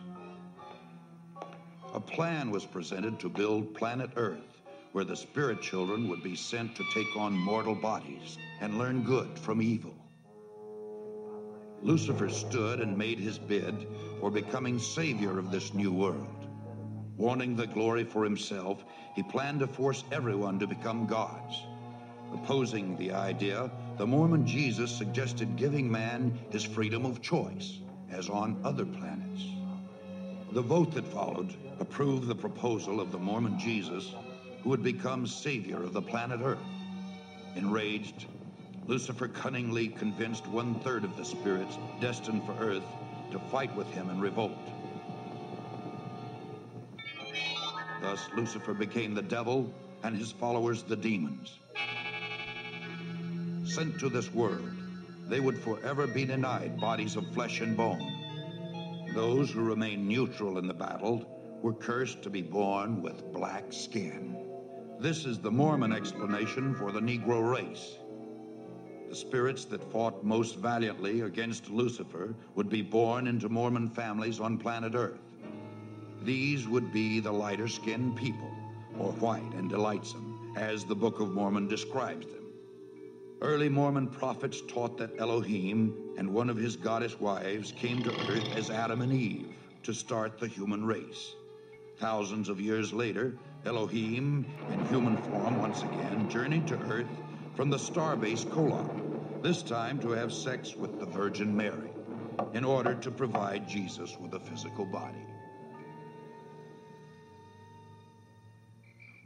A 1.94 2.00
plan 2.00 2.50
was 2.50 2.66
presented 2.66 3.20
to 3.20 3.30
build 3.30 3.76
planet 3.76 4.10
Earth, 4.16 4.58
where 4.92 5.04
the 5.04 5.16
spirit 5.16 5.62
children 5.62 6.10
would 6.10 6.24
be 6.24 6.36
sent 6.36 6.76
to 6.76 6.84
take 6.92 7.16
on 7.16 7.34
mortal 7.34 7.76
bodies 7.76 8.40
and 8.60 8.80
learn 8.80 9.04
good 9.04 9.38
from 9.38 9.62
evil. 9.62 9.94
Lucifer 11.84 12.28
stood 12.28 12.80
and 12.80 12.98
made 12.98 13.20
his 13.20 13.38
bid 13.38 13.86
for 14.20 14.32
becoming 14.32 14.80
savior 14.80 15.38
of 15.38 15.52
this 15.52 15.76
new 15.76 15.94
world. 15.94 16.48
Wanting 17.18 17.56
the 17.56 17.68
glory 17.68 18.04
for 18.04 18.24
himself, 18.24 18.84
he 19.16 19.22
planned 19.22 19.60
to 19.60 19.68
force 19.68 20.06
everyone 20.12 20.58
to 20.58 20.66
become 20.66 21.06
gods. 21.06 21.68
Opposing 22.34 22.98
the 22.98 23.12
idea, 23.12 23.70
the 24.00 24.08
Mormon 24.08 24.48
Jesus 24.48 24.90
suggested 24.90 25.58
giving 25.58 25.92
man 25.92 26.40
his 26.52 26.64
freedom 26.64 27.06
of 27.06 27.22
choice, 27.22 27.80
as 28.10 28.30
on 28.30 28.58
other 28.64 28.86
planets. 28.86 29.44
The 30.54 30.62
vote 30.62 30.94
that 30.94 31.06
followed 31.06 31.54
approved 31.82 32.26
the 32.30 32.34
proposal 32.34 33.02
of 33.02 33.12
the 33.12 33.18
Mormon 33.20 33.60
Jesus, 33.60 34.16
who 34.64 34.70
would 34.70 34.84
become 34.84 35.28
savior 35.28 35.84
of 35.84 35.92
the 35.92 36.02
planet 36.02 36.40
Earth. 36.42 36.64
Enraged, 37.58 38.28
Lucifer 38.88 39.28
cunningly 39.28 39.90
convinced 39.90 40.48
one 40.48 40.80
third 40.80 41.04
of 41.04 41.18
the 41.18 41.26
spirits 41.26 41.78
destined 42.00 42.46
for 42.46 42.56
Earth 42.58 42.88
to 43.32 43.40
fight 43.52 43.76
with 43.76 43.88
him 43.92 44.10
in 44.10 44.22
revolt. 44.22 44.58
Thus, 48.02 48.30
Lucifer 48.34 48.74
became 48.74 49.14
the 49.14 49.22
devil 49.22 49.70
and 50.04 50.16
his 50.16 50.32
followers 50.32 50.84
the 50.84 50.96
demons. 50.96 51.60
Sent 53.70 54.00
to 54.00 54.10
this 54.10 54.34
world, 54.34 54.72
they 55.28 55.40
would 55.40 55.60
forever 55.60 56.08
be 56.08 56.26
denied 56.26 56.80
bodies 56.80 57.16
of 57.16 57.32
flesh 57.36 57.62
and 57.62 57.78
bone. 57.78 58.02
Those 59.14 59.52
who 59.52 59.62
remained 59.62 60.08
neutral 60.08 60.58
in 60.58 60.66
the 60.66 60.74
battle 60.74 61.24
were 61.62 61.76
cursed 61.76 62.24
to 62.24 62.32
be 62.32 62.42
born 62.42 63.00
with 63.04 63.32
black 63.32 63.72
skin. 63.72 64.36
This 65.00 65.24
is 65.24 65.38
the 65.38 65.52
Mormon 65.52 65.94
explanation 65.94 66.74
for 66.74 66.92
the 66.92 67.00
Negro 67.00 67.48
race. 67.48 68.00
The 69.08 69.16
spirits 69.16 69.66
that 69.66 69.92
fought 69.92 70.24
most 70.24 70.56
valiantly 70.56 71.22
against 71.22 71.70
Lucifer 71.70 72.34
would 72.56 72.70
be 72.70 72.82
born 72.82 73.28
into 73.28 73.50
Mormon 73.50 73.88
families 73.88 74.40
on 74.40 74.58
planet 74.58 74.96
Earth. 74.96 75.22
These 76.24 76.68
would 76.68 76.92
be 76.92 77.20
the 77.20 77.32
lighter 77.32 77.68
skinned 77.68 78.16
people, 78.18 78.52
or 78.98 79.12
white 79.14 79.54
and 79.54 79.70
delightsome, 79.70 80.56
as 80.58 80.86
the 80.86 80.96
Book 80.96 81.20
of 81.20 81.30
Mormon 81.30 81.68
describes 81.68 82.26
them. 82.26 82.39
Early 83.42 83.70
Mormon 83.70 84.08
prophets 84.08 84.62
taught 84.68 84.98
that 84.98 85.18
Elohim 85.18 85.96
and 86.18 86.34
one 86.34 86.50
of 86.50 86.58
his 86.58 86.76
goddess 86.76 87.18
wives 87.22 87.72
came 87.72 88.04
to 88.04 88.12
earth 88.28 88.58
as 88.58 88.70
Adam 88.70 89.02
and 89.02 89.14
Eve 89.14 89.56
to 89.84 89.94
start 89.94 90.38
the 90.38 90.48
human 90.48 90.84
race. 90.84 91.36
Thousands 92.00 92.50
of 92.50 92.60
years 92.60 92.92
later, 92.92 93.38
Elohim, 93.66 94.46
in 94.74 94.86
human 94.86 95.16
form 95.16 95.58
once 95.58 95.84
again, 95.84 96.28
journeyed 96.28 96.68
to 96.68 96.80
earth 96.90 97.08
from 97.56 97.70
the 97.70 97.78
starbase 97.78 98.46
Kolob, 98.46 98.90
this 99.42 99.64
time 99.64 100.00
to 100.02 100.10
have 100.10 100.34
sex 100.34 100.76
with 100.76 101.00
the 101.00 101.06
Virgin 101.06 101.56
Mary, 101.56 101.92
in 102.54 102.66
order 102.66 102.94
to 102.94 103.10
provide 103.10 103.70
Jesus 103.70 104.18
with 104.20 104.34
a 104.34 104.40
physical 104.40 104.84
body. 104.86 105.29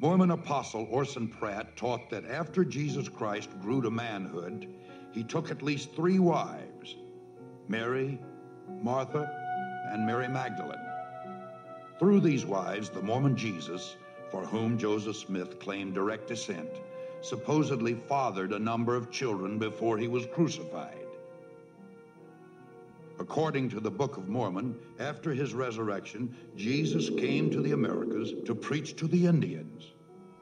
Mormon 0.03 0.31
apostle 0.31 0.85
Orson 0.91 1.29
Pratt 1.29 1.77
taught 1.77 2.09
that 2.09 2.25
after 2.25 2.65
Jesus 2.65 3.07
Christ 3.07 3.49
grew 3.61 3.81
to 3.81 3.89
manhood, 3.89 4.67
he 5.13 5.23
took 5.23 5.49
at 5.49 5.61
least 5.61 5.95
three 5.95 6.19
wives 6.19 6.97
Mary, 7.69 8.19
Martha, 8.81 9.31
and 9.93 10.05
Mary 10.05 10.27
Magdalene. 10.27 10.75
Through 11.99 12.19
these 12.19 12.45
wives, 12.45 12.89
the 12.89 13.01
Mormon 13.01 13.37
Jesus, 13.37 13.95
for 14.29 14.45
whom 14.45 14.77
Joseph 14.77 15.15
Smith 15.15 15.57
claimed 15.57 15.93
direct 15.93 16.27
descent, 16.27 16.81
supposedly 17.21 17.93
fathered 17.93 18.51
a 18.51 18.59
number 18.59 18.97
of 18.97 19.09
children 19.09 19.57
before 19.57 19.97
he 19.97 20.09
was 20.09 20.25
crucified. 20.25 20.97
According 23.19 23.69
to 23.69 23.79
the 23.79 23.91
Book 23.91 24.17
of 24.17 24.27
Mormon, 24.27 24.75
after 24.99 25.33
his 25.33 25.53
resurrection, 25.53 26.35
Jesus 26.57 27.09
came 27.09 27.49
to 27.51 27.61
the 27.61 27.71
Americas 27.71 28.33
to 28.45 28.53
preach 28.53 28.97
to 28.97 29.07
the 29.07 29.27
Indians, 29.27 29.92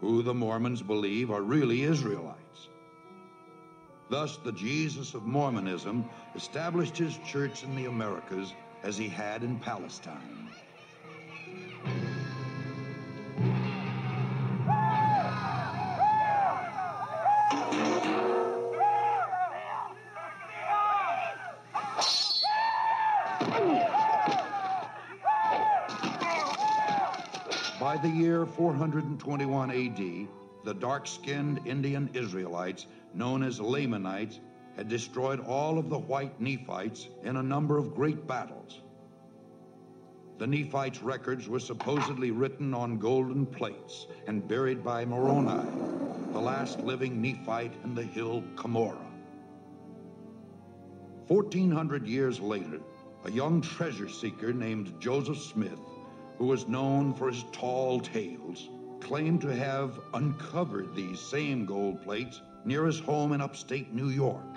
who 0.01 0.23
the 0.23 0.33
Mormons 0.33 0.81
believe 0.81 1.31
are 1.31 1.43
really 1.43 1.83
Israelites. 1.83 2.67
Thus, 4.09 4.37
the 4.37 4.51
Jesus 4.51 5.13
of 5.13 5.25
Mormonism 5.25 6.09
established 6.35 6.97
his 6.97 7.17
church 7.19 7.63
in 7.63 7.75
the 7.75 7.85
Americas 7.85 8.53
as 8.83 8.97
he 8.97 9.07
had 9.07 9.43
in 9.43 9.57
Palestine. 9.59 10.49
The 28.01 28.09
year 28.09 28.47
421 28.47 29.69
AD, 29.69 30.27
the 30.63 30.73
dark 30.73 31.05
skinned 31.05 31.59
Indian 31.65 32.09
Israelites, 32.15 32.87
known 33.13 33.43
as 33.43 33.59
Lamanites, 33.59 34.39
had 34.75 34.89
destroyed 34.89 35.39
all 35.45 35.77
of 35.77 35.89
the 35.89 35.99
white 35.99 36.39
Nephites 36.41 37.09
in 37.23 37.35
a 37.35 37.43
number 37.43 37.77
of 37.77 37.93
great 37.93 38.25
battles. 38.25 38.79
The 40.39 40.47
Nephites' 40.47 41.03
records 41.03 41.47
were 41.47 41.59
supposedly 41.59 42.31
written 42.31 42.73
on 42.73 42.97
golden 42.97 43.45
plates 43.45 44.07
and 44.25 44.47
buried 44.47 44.83
by 44.83 45.05
Moroni, 45.05 45.69
the 46.33 46.41
last 46.41 46.81
living 46.81 47.21
Nephite 47.21 47.75
in 47.83 47.93
the 47.93 48.03
hill 48.03 48.43
Cumorah. 48.55 48.97
1400 51.27 52.07
years 52.07 52.39
later, 52.39 52.81
a 53.25 53.31
young 53.31 53.61
treasure 53.61 54.09
seeker 54.09 54.51
named 54.51 54.99
Joseph 54.99 55.37
Smith, 55.37 55.79
who 56.41 56.47
was 56.47 56.67
known 56.67 57.13
for 57.13 57.29
his 57.29 57.45
tall 57.51 57.99
tales, 57.99 58.67
claimed 58.99 59.39
to 59.41 59.55
have 59.55 59.99
uncovered 60.15 60.95
these 60.95 61.19
same 61.19 61.67
gold 61.67 62.01
plates 62.01 62.41
near 62.65 62.87
his 62.87 62.99
home 62.99 63.31
in 63.33 63.41
upstate 63.41 63.93
New 63.93 64.09
York. 64.09 64.55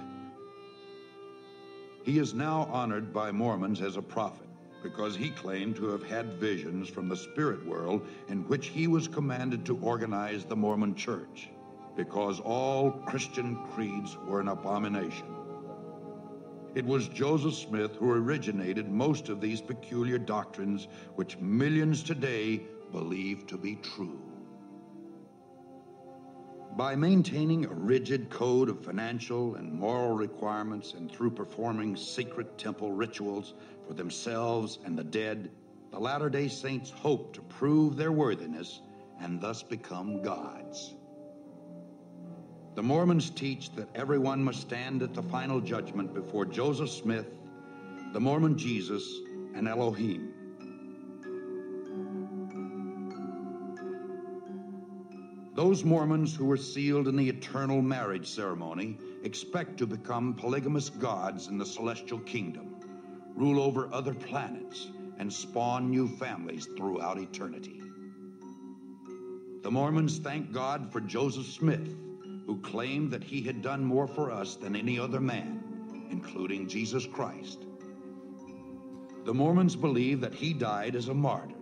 He 2.03 2.19
is 2.19 2.33
now 2.33 2.71
honored 2.73 3.13
by 3.13 3.33
Mormons 3.33 3.83
as 3.83 3.99
a 3.99 4.03
prophet 4.03 4.49
because 4.83 5.15
he 5.15 5.29
claimed 5.29 5.77
to 5.77 5.89
have 5.89 6.03
had 6.03 6.41
visions 6.41 6.89
from 6.89 7.07
the 7.07 7.17
spirit 7.19 7.67
world 7.67 8.07
in 8.29 8.49
which 8.49 8.69
he 8.69 8.87
was 8.87 9.07
commanded 9.07 9.67
to 9.67 9.79
organize 9.81 10.47
the 10.47 10.57
Mormon 10.57 10.95
church 10.95 11.51
because 11.99 12.41
all 12.41 12.93
Christian 12.93 13.59
creeds 13.75 14.17
were 14.27 14.41
an 14.41 14.49
abomination. 14.49 15.44
It 16.75 16.85
was 16.85 17.07
Joseph 17.07 17.55
Smith 17.55 17.95
who 17.97 18.11
originated 18.11 18.91
most 18.91 19.29
of 19.29 19.41
these 19.41 19.61
peculiar 19.61 20.19
doctrines 20.19 20.89
which 21.15 21.39
millions 21.39 22.03
today 22.03 22.63
believe 22.91 23.47
to 23.47 23.57
be 23.57 23.77
true. 23.77 24.21
By 26.77 26.97
maintaining 26.97 27.65
a 27.65 27.73
rigid 27.73 28.29
code 28.29 28.69
of 28.69 28.85
financial 28.85 29.55
and 29.55 29.73
moral 29.73 30.17
requirements 30.17 30.95
and 30.95 31.09
through 31.09 31.31
performing 31.31 31.95
secret 31.95 32.59
temple 32.59 32.91
rituals 32.91 33.55
for 33.87 33.95
themselves 33.95 34.81
and 34.85 34.99
the 34.99 35.05
dead, 35.05 35.53
the 35.93 36.01
Latter 36.01 36.29
day 36.29 36.49
Saints 36.49 36.91
hope 36.91 37.33
to 37.35 37.43
prove 37.43 37.97
their 37.97 38.11
worthiness 38.11 38.81
and 39.21 39.41
thus 39.41 39.63
become 39.63 40.23
gods. 40.23 40.95
The 42.75 42.83
Mormons 42.83 43.31
teach 43.31 43.71
that 43.77 43.89
everyone 43.95 44.43
must 44.43 44.63
stand 44.63 45.03
at 45.03 45.15
the 45.15 45.23
final 45.23 45.61
judgment 45.61 46.13
before 46.13 46.45
Joseph 46.45 46.91
Smith, 46.91 47.27
the 48.13 48.19
Mormon 48.19 48.59
Jesus, 48.59 49.21
and 49.55 49.69
Elohim. 49.69 50.33
Those 55.55 55.85
Mormons 55.85 56.35
who 56.35 56.47
were 56.47 56.57
sealed 56.57 57.07
in 57.07 57.15
the 57.15 57.29
eternal 57.29 57.81
marriage 57.81 58.29
ceremony 58.29 58.99
expect 59.23 59.77
to 59.79 59.87
become 59.87 60.35
polygamous 60.35 60.91
gods 60.91 61.47
in 61.47 61.59
the 61.59 61.67
celestial 61.67 62.19
kingdom, 62.19 62.75
rule 63.37 63.61
over 63.61 63.89
other 63.93 64.15
planets, 64.15 64.89
and 65.19 65.33
spawn 65.33 65.91
new 65.91 66.09
families 66.09 66.67
throughout 66.77 67.21
eternity. 67.21 67.81
The 69.63 69.71
Mormons 69.71 70.19
thank 70.19 70.51
God 70.51 70.93
for 70.93 71.01
Joseph 71.01 71.47
Smith, 71.47 71.95
who 72.47 72.61
claimed 72.61 73.11
that 73.11 73.25
he 73.25 73.43
had 73.43 73.63
done 73.63 73.85
more 73.85 74.07
for 74.07 74.31
us 74.31 74.57
than 74.57 74.77
any 74.77 74.99
other 74.99 75.21
man, 75.21 75.63
including 76.11 76.69
Jesus 76.69 77.07
Christ. 77.07 77.65
The 79.25 79.35
Mormons 79.35 79.75
believe 79.75 80.21
that 80.21 80.35
he 80.35 80.53
died 80.53 80.97
as 80.97 81.09
a 81.09 81.15
martyr, 81.15 81.55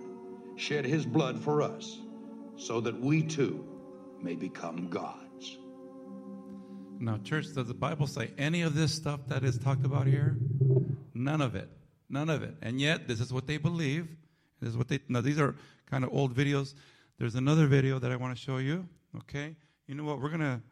shed 0.57 0.85
his 0.85 1.07
blood 1.07 1.39
for 1.39 1.63
us, 1.63 2.01
so 2.57 2.81
that 2.81 2.99
we 3.01 3.23
too 3.23 3.65
may 4.21 4.35
become 4.35 4.89
gods. 4.89 5.59
Now, 6.99 7.19
church, 7.19 7.53
does 7.55 7.67
the 7.67 7.75
Bible 7.75 8.07
say 8.07 8.31
any 8.39 8.63
of 8.63 8.75
this 8.75 8.95
stuff 8.95 9.21
that 9.29 9.43
is 9.45 9.59
talked 9.59 9.85
about 9.85 10.07
here? 10.07 10.37
None 11.15 11.41
of 11.41 11.55
it. 11.55 11.69
None 12.09 12.31
of 12.31 12.43
it. 12.43 12.55
And 12.63 12.81
yet, 12.81 13.09
this 13.09 13.21
is 13.21 13.33
what 13.33 13.47
they 13.47 13.57
believe. 13.57 14.09
This 14.61 14.71
is 14.71 14.77
what 14.77 14.89
they. 14.89 15.01
Now, 15.09 15.21
these 15.21 15.41
are 15.41 15.57
kind 15.91 16.05
of 16.05 16.11
old 16.13 16.35
videos. 16.35 16.75
There's 17.19 17.35
another 17.35 17.67
video 17.67 17.99
that 17.99 18.13
I 18.13 18.17
want 18.17 18.37
to 18.37 18.41
show 18.41 18.59
you. 18.59 18.87
Okay. 19.19 19.57
You 19.87 19.95
know 19.95 20.05
what? 20.05 20.21
We're 20.21 20.29
gonna. 20.29 20.63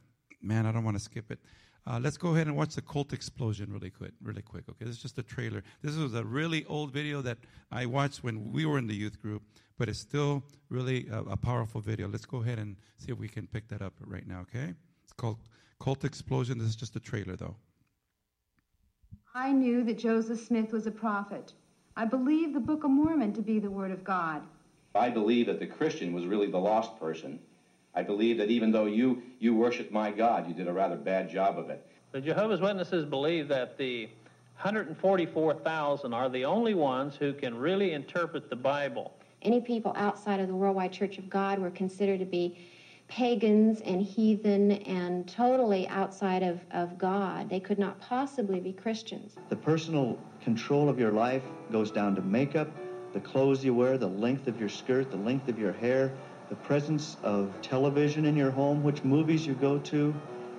Man, 0.43 0.67
I 0.67 0.73
don't 0.73 0.85
want 0.85 0.97
to 0.97 1.03
skip 1.03 1.31
it. 1.31 1.39
Uh, 1.87 1.99
let's 2.03 2.17
go 2.17 2.35
ahead 2.35 2.47
and 2.47 2.57
watch 2.57 2.75
the 2.75 2.83
cult 2.83 3.13
explosion 3.13 3.73
really 3.73 3.91
quick. 3.91 4.13
Really 4.23 4.43
quick. 4.43 4.65
Okay. 4.69 4.85
This 4.85 4.97
is 4.97 5.03
just 5.03 5.19
a 5.19 5.23
trailer. 5.23 5.63
This 5.83 5.97
was 5.97 6.15
a 6.15 6.25
really 6.25 6.65
old 6.67 6.93
video 6.93 7.23
that 7.23 7.39
I 7.73 7.87
watched 7.87 8.23
when 8.23 8.53
we 8.53 8.67
were 8.67 8.79
in 8.79 8.87
the 8.87 8.95
youth 8.95 9.21
group, 9.21 9.43
but 9.79 9.89
it's 9.89 9.99
still 9.99 10.43
really 10.69 11.09
a, 11.09 11.21
a 11.21 11.37
powerful 11.37 11.81
video. 11.81 12.09
Let's 12.09 12.27
go 12.27 12.39
ahead 12.43 12.59
and 12.59 12.77
see 12.99 13.13
if 13.13 13.19
we 13.19 13.29
can 13.29 13.47
pick 13.47 13.69
that 13.69 13.83
up 13.83 13.95
right 14.05 14.27
now. 14.27 14.41
Okay. 14.41 14.75
It's 15.03 15.13
called 15.15 15.39
Cult 15.81 16.05
Explosion. 16.05 16.59
This 16.59 16.69
is 16.69 16.77
just 16.77 16.97
a 16.97 17.01
trailer, 17.01 17.37
though. 17.37 17.57
I 19.35 19.53
knew 19.53 19.85
that 19.85 19.99
Joseph 19.99 20.41
Smith 20.41 20.73
was 20.73 20.87
a 20.87 20.91
prophet. 20.91 21.55
I 21.97 22.05
believed 22.05 22.55
the 22.55 22.61
Book 22.61 22.85
of 22.85 22.91
Mormon 22.91 23.33
to 23.35 23.43
be 23.43 23.59
the 23.59 23.71
Word 23.71 23.91
of 23.91 24.05
God. 24.05 24.43
I 24.95 25.09
believe 25.09 25.47
that 25.47 25.61
the 25.61 25.67
Christian 25.67 26.13
was 26.13 26.27
really 26.27 26.51
the 26.51 26.59
lost 26.59 26.99
person. 26.99 27.39
I 27.95 28.03
believe 28.03 28.39
that 28.39 28.51
even 28.51 28.71
though 28.71 28.87
you, 28.87 29.23
you 29.39 29.55
worship 29.55 29.91
my 29.91 30.11
God, 30.11 30.49
you 30.49 30.55
did 30.55 30.69
a 30.69 30.73
rather 30.73 30.97
bad 30.97 31.31
job 31.31 31.59
of 31.59 31.71
it. 31.71 31.85
The 32.13 32.21
Jehovah's 32.21 32.61
Witnesses 32.61 33.05
believe 33.05 33.49
that 33.49 33.77
the 33.79 34.07
144,000 34.57 36.13
are 36.13 36.29
the 36.29 36.45
only 36.45 36.75
ones 36.75 37.17
who 37.17 37.33
can 37.33 37.57
really 37.57 37.93
interpret 37.93 38.51
the 38.51 38.57
Bible. 38.57 39.15
Any 39.43 39.61
people 39.61 39.93
outside 39.97 40.39
of 40.39 40.49
the 40.49 40.55
Worldwide 40.55 40.93
Church 40.93 41.19
of 41.19 41.31
God 41.31 41.59
were 41.59 41.71
considered 41.71 42.21
to 42.21 42.27
be 42.27 42.59
pagans 43.09 43.81
and 43.81 44.01
heathen 44.01 44.73
and 44.73 45.27
totally 45.27 45.89
outside 45.89 46.43
of, 46.43 46.61
of 46.71 46.97
God. 46.97 47.49
They 47.49 47.59
could 47.59 47.79
not 47.79 48.01
possibly 48.01 48.61
be 48.61 48.73
Christians. 48.73 49.35
The 49.49 49.57
personal 49.57 50.19
control 50.43 50.89
of 50.89 50.99
your 50.99 51.11
life 51.11 51.43
goes 51.73 51.91
down 51.91 52.15
to 52.17 52.23
makeup, 52.23 52.71
the 53.13 53.21
clothes 53.21 53.65
you 53.65 53.75
wear, 53.75 53.99
the 53.99 54.07
length 54.07 54.47
of 54.47 54.61
your 54.61 54.69
skirt, 54.69 55.11
the 55.11 55.17
length 55.17 55.49
of 55.49 55.59
your 55.59 55.73
hair, 55.73 56.13
the 56.51 56.57
presence 56.57 57.17
of 57.23 57.49
television 57.63 58.27
in 58.27 58.37
your 58.37 58.51
home, 58.51 58.83
which 58.83 59.05
movies 59.05 59.47
you 59.47 59.55
go 59.55 59.79
to, 59.79 60.13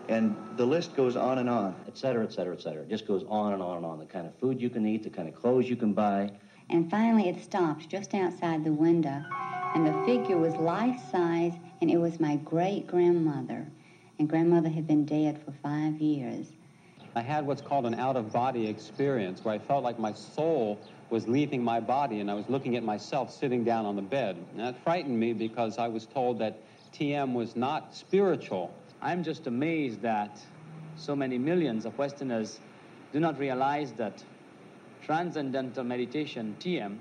and 0.07 0.35
the 0.55 0.65
list 0.65 0.95
goes 0.95 1.17
on 1.17 1.37
and 1.37 1.49
on. 1.49 1.75
et 1.85 1.97
cetera, 1.97 2.23
et 2.23 2.31
cetera, 2.31 2.55
et 2.55 2.61
cetera. 2.61 2.81
It 2.83 2.89
just 2.89 3.05
goes 3.05 3.23
on 3.27 3.53
and 3.53 3.61
on 3.61 3.77
and 3.77 3.85
on. 3.85 3.99
The 3.99 4.05
kind 4.05 4.25
of 4.25 4.33
food 4.35 4.61
you 4.61 4.69
can 4.69 4.87
eat, 4.87 5.03
the 5.03 5.09
kind 5.09 5.27
of 5.27 5.35
clothes 5.35 5.69
you 5.69 5.75
can 5.75 5.93
buy. 5.93 6.31
And 6.69 6.89
finally, 6.89 7.27
it 7.27 7.43
stopped 7.43 7.89
just 7.89 8.13
outside 8.13 8.63
the 8.63 8.71
window, 8.71 9.21
and 9.75 9.85
the 9.85 9.93
figure 10.05 10.37
was 10.37 10.55
life 10.55 10.99
size, 11.11 11.53
and 11.81 11.91
it 11.91 11.97
was 11.97 12.19
my 12.19 12.37
great 12.37 12.87
grandmother. 12.87 13.67
And 14.17 14.29
grandmother 14.29 14.69
had 14.69 14.87
been 14.87 15.03
dead 15.03 15.39
for 15.43 15.51
five 15.51 15.99
years. 15.99 16.47
I 17.15 17.21
had 17.21 17.45
what's 17.45 17.61
called 17.61 17.85
an 17.85 17.95
out 17.95 18.15
of 18.15 18.31
body 18.31 18.67
experience 18.67 19.43
where 19.43 19.53
I 19.53 19.59
felt 19.59 19.83
like 19.83 19.99
my 19.99 20.13
soul 20.13 20.79
was 21.09 21.27
leaving 21.27 21.61
my 21.61 21.79
body 21.79 22.21
and 22.21 22.31
I 22.31 22.33
was 22.33 22.47
looking 22.47 22.77
at 22.77 22.83
myself 22.83 23.33
sitting 23.33 23.65
down 23.65 23.85
on 23.85 23.97
the 23.97 24.01
bed. 24.01 24.37
And 24.51 24.61
that 24.61 24.81
frightened 24.83 25.19
me 25.19 25.33
because 25.33 25.77
I 25.77 25.89
was 25.89 26.05
told 26.05 26.39
that 26.39 26.57
TM 26.93 27.33
was 27.33 27.55
not 27.55 27.93
spiritual. 27.93 28.73
I'm 29.01 29.23
just 29.23 29.47
amazed 29.47 30.01
that 30.03 30.39
so 30.95 31.15
many 31.15 31.37
millions 31.37 31.85
of 31.85 31.97
Westerners 31.97 32.59
do 33.11 33.19
not 33.19 33.37
realize 33.37 33.91
that 33.93 34.23
Transcendental 35.01 35.83
Meditation, 35.83 36.55
TM, 36.59 36.97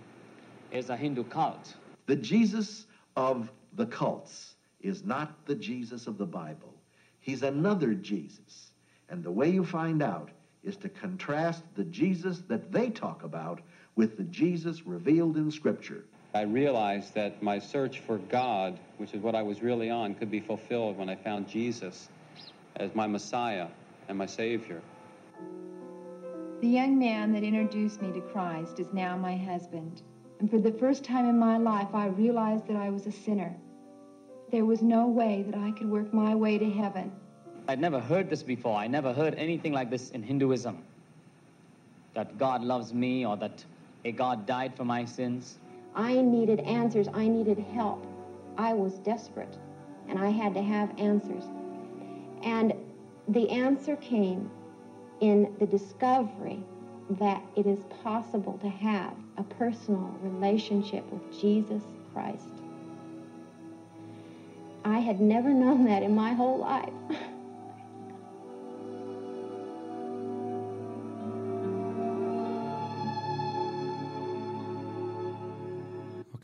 is 0.73 0.91
a 0.91 0.97
Hindu 0.97 1.25
cult. 1.25 1.75
The 2.07 2.17
Jesus 2.17 2.87
of 3.17 3.51
the 3.75 3.87
cults 3.87 4.55
is 4.81 5.05
not 5.05 5.47
the 5.47 5.55
Jesus 5.55 6.09
of 6.09 6.19
the 6.19 6.27
Bible. 6.27 6.75
He's 7.21 7.43
another 7.43 7.95
Jesus. 7.95 8.70
And 9.11 9.25
the 9.25 9.31
way 9.31 9.51
you 9.51 9.65
find 9.65 10.03
out 10.03 10.31
is 10.63 10.77
to 10.77 10.89
contrast 10.89 11.65
the 11.75 11.85
Jesus 11.85 12.43
that 12.49 12.71
they 12.71 12.91
talk 12.91 13.25
about 13.25 13.61
with 13.97 14.17
the 14.17 14.25
Jesus 14.25 14.87
revealed 14.87 15.37
in 15.37 15.51
Scripture. 15.51 16.05
I 16.33 16.43
realized 16.43 17.15
that 17.15 17.43
my 17.43 17.59
search 17.59 17.99
for 18.01 18.19
God, 18.19 18.79
which 18.99 19.15
is 19.15 19.21
what 19.21 19.35
I 19.35 19.43
was 19.43 19.63
really 19.63 19.91
on, 19.91 20.15
could 20.15 20.31
be 20.31 20.39
fulfilled 20.39 20.97
when 20.97 21.09
I 21.09 21.17
found 21.17 21.49
Jesus 21.49 22.09
as 22.77 22.95
my 22.95 23.09
Messiah 23.09 23.67
and 24.09 24.17
my 24.17 24.27
Savior. 24.27 24.81
The 26.61 26.69
young 26.69 26.99
man 26.99 27.33
that 27.33 27.43
introduced 27.43 28.01
me 28.01 28.13
to 28.13 28.21
Christ 28.21 28.79
is 28.79 28.93
now 28.93 29.17
my 29.17 29.37
husband. 29.37 30.03
And 30.39 30.49
for 30.49 30.59
the 30.59 30.73
first 30.73 31.03
time 31.03 31.29
in 31.29 31.39
my 31.39 31.57
life, 31.57 31.89
I 31.95 32.07
realized 32.07 32.69
that 32.69 32.77
I 32.77 32.91
was 32.91 33.07
a 33.07 33.13
sinner. 33.13 33.57
There 34.53 34.65
was 34.65 34.83
no 34.83 35.09
way 35.09 35.43
that 35.49 35.59
I 35.59 35.73
could 35.73 35.91
work 35.91 36.15
my 36.15 36.35
way 36.35 36.59
to 36.59 36.71
heaven. 36.71 37.11
I'd 37.71 37.81
never 37.81 38.01
heard 38.01 38.29
this 38.29 38.43
before. 38.43 38.77
I 38.77 38.89
never 38.89 39.13
heard 39.13 39.37
anything 39.37 39.73
like 39.73 39.91
this 39.91 40.11
in 40.11 40.25
Hinduism. 40.25 40.83
That 42.15 42.37
God 42.37 42.65
loves 42.65 42.93
me 42.93 43.25
or 43.25 43.37
that 43.37 43.65
a 44.05 44.11
God 44.11 44.45
died 44.45 44.75
for 44.77 44.85
my 44.85 45.05
sins. 45.05 45.61
I 45.95 46.21
needed 46.21 46.59
answers. 46.61 47.07
I 47.15 47.29
needed 47.29 47.61
help. 47.73 48.05
I 48.59 48.73
was 48.73 48.95
desperate, 48.99 49.57
and 50.09 50.19
I 50.19 50.31
had 50.31 50.53
to 50.55 50.63
have 50.63 50.99
answers. 50.99 51.45
And 52.43 52.75
the 53.29 53.49
answer 53.49 53.95
came 53.95 54.51
in 55.21 55.55
the 55.61 55.67
discovery 55.67 56.65
that 57.21 57.41
it 57.55 57.67
is 57.67 57.79
possible 58.03 58.59
to 58.63 58.69
have 58.69 59.15
a 59.37 59.45
personal 59.45 60.13
relationship 60.23 61.09
with 61.13 61.41
Jesus 61.41 61.85
Christ. 62.13 62.49
I 64.85 64.99
had 64.99 65.21
never 65.21 65.51
known 65.51 65.85
that 65.85 66.03
in 66.03 66.17
my 66.17 66.33
whole 66.33 66.59
life. 66.59 66.93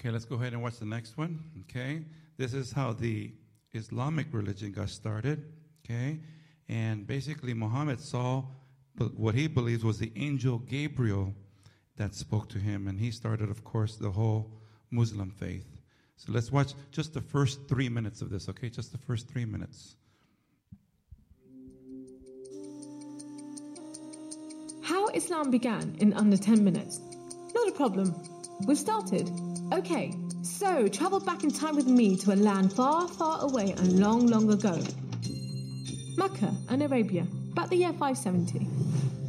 Okay, 0.07 0.13
let's 0.13 0.25
go 0.25 0.37
ahead 0.37 0.53
and 0.53 0.63
watch 0.63 0.79
the 0.79 0.85
next 0.85 1.19
one. 1.19 1.43
Okay, 1.63 2.05
this 2.37 2.55
is 2.55 2.71
how 2.71 2.93
the 2.93 3.33
Islamic 3.75 4.29
religion 4.31 4.71
got 4.71 4.89
started. 4.89 5.43
Okay, 5.85 6.21
and 6.69 7.05
basically 7.05 7.55
Muhammad 7.55 7.99
saw 7.99 8.45
what 9.17 9.35
he 9.35 9.49
believes 9.49 9.83
was 9.83 9.99
the 9.99 10.13
angel 10.15 10.59
Gabriel 10.59 11.35
that 11.97 12.15
spoke 12.15 12.49
to 12.51 12.59
him, 12.59 12.87
and 12.87 13.01
he 13.01 13.11
started, 13.11 13.51
of 13.51 13.65
course, 13.65 13.97
the 13.97 14.13
whole 14.13 14.53
Muslim 14.93 15.29
faith. 15.29 15.67
So 16.19 16.31
let's 16.31 16.53
watch 16.53 16.75
just 16.93 17.13
the 17.13 17.21
first 17.21 17.67
three 17.69 17.89
minutes 17.89 18.23
of 18.23 18.31
this. 18.31 18.49
Okay, 18.49 18.69
just 18.69 18.93
the 18.93 18.99
first 18.99 19.27
three 19.27 19.45
minutes. 19.45 19.97
How 24.85 25.09
Islam 25.09 25.51
began 25.51 25.97
in 25.99 26.13
under 26.13 26.37
10 26.37 26.63
minutes. 26.63 27.01
Not 27.53 27.67
a 27.67 27.73
problem. 27.73 28.15
We've 28.69 28.79
started. 28.79 29.29
Okay, 29.77 30.11
so 30.41 30.89
travel 30.89 31.21
back 31.21 31.45
in 31.45 31.51
time 31.51 31.77
with 31.77 31.87
me 31.87 32.17
to 32.17 32.33
a 32.33 32.35
land 32.35 32.73
far, 32.73 33.07
far 33.07 33.43
away 33.43 33.73
and 33.73 34.01
long, 34.01 34.27
long 34.27 34.51
ago. 34.51 34.83
Mecca 36.17 36.51
and 36.71 36.83
Arabia, 36.83 37.27
about 37.53 37.69
the 37.69 37.77
year 37.77 37.93
570. 37.93 38.67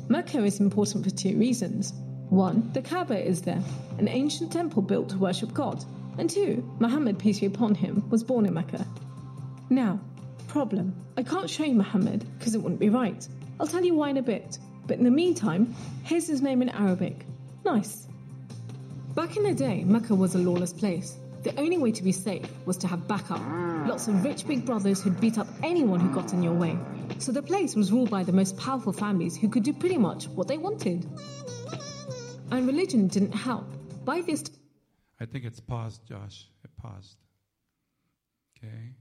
Mecca 0.08 0.42
is 0.46 0.62
important 0.62 1.04
for 1.04 1.10
two 1.10 1.38
reasons. 1.38 1.92
One, 2.30 2.72
the 2.72 2.82
Kaaba 2.82 3.22
is 3.22 3.42
there, 3.42 3.62
an 3.98 4.08
ancient 4.08 4.54
temple 4.54 4.84
built 4.84 5.10
to 5.10 5.18
worship 5.18 5.54
God. 5.54 5.84
And 6.18 6.30
two, 6.30 6.64
Muhammad, 6.80 7.20
peace 7.20 7.42
be 7.42 7.48
upon 7.48 7.76
him, 7.76 8.10
was 8.10 8.24
born 8.24 8.46
in 8.46 8.54
Mecca. 8.54 8.88
Now, 9.70 10.00
problem. 10.48 10.96
I 11.18 11.24
can't 11.24 11.50
show 11.50 11.66
you 11.66 11.76
Muhammad 11.76 12.26
because 12.40 12.56
it 12.56 12.60
wouldn't 12.60 12.80
be 12.80 12.88
right. 12.88 13.28
I'll 13.60 13.68
tell 13.68 13.84
you 13.84 13.96
why 13.96 14.12
in 14.12 14.18
a 14.18 14.22
bit. 14.22 14.60
But 14.86 14.98
in 14.98 15.04
the 15.04 15.12
meantime, 15.12 15.76
here's 16.04 16.26
his 16.26 16.42
name 16.42 16.62
in 16.62 16.70
Arabic. 16.70 17.26
Nice. 17.66 18.08
Back 19.18 19.36
in 19.36 19.42
the 19.42 19.56
day, 19.56 19.84
Mecca 19.84 20.14
was 20.14 20.36
a 20.36 20.38
lawless 20.38 20.72
place. 20.72 21.18
The 21.42 21.60
only 21.60 21.80
way 21.80 21.92
to 21.92 22.04
be 22.04 22.12
safe 22.12 22.48
was 22.68 22.78
to 22.78 22.88
have 22.88 23.08
backup. 23.08 23.42
Lots 23.88 24.08
of 24.08 24.24
rich 24.24 24.46
big 24.46 24.64
brothers 24.64 25.02
who'd 25.02 25.20
beat 25.20 25.40
up 25.40 25.48
anyone 25.64 26.00
who 26.00 26.14
got 26.14 26.34
in 26.34 26.44
your 26.44 26.54
way. 26.54 26.78
So 27.18 27.32
the 27.32 27.42
place 27.42 27.76
was 27.76 27.92
ruled 27.92 28.12
by 28.12 28.22
the 28.24 28.32
most 28.32 28.56
powerful 28.58 28.94
families 28.94 29.36
who 29.36 29.50
could 29.50 29.64
do 29.64 29.74
pretty 29.74 29.98
much 29.98 30.28
what 30.28 30.48
they 30.48 30.60
wanted. 30.60 31.04
And 32.52 32.68
religion 32.68 33.08
didn't 33.08 33.32
help. 33.32 33.66
By 34.06 34.22
this 34.22 34.44
t- 34.44 34.54
I 35.20 35.26
think 35.26 35.46
it's 35.46 35.60
paused, 35.60 36.06
Josh. 36.06 36.46
It 36.64 36.70
paused. 36.78 37.18
Okay. 38.56 38.94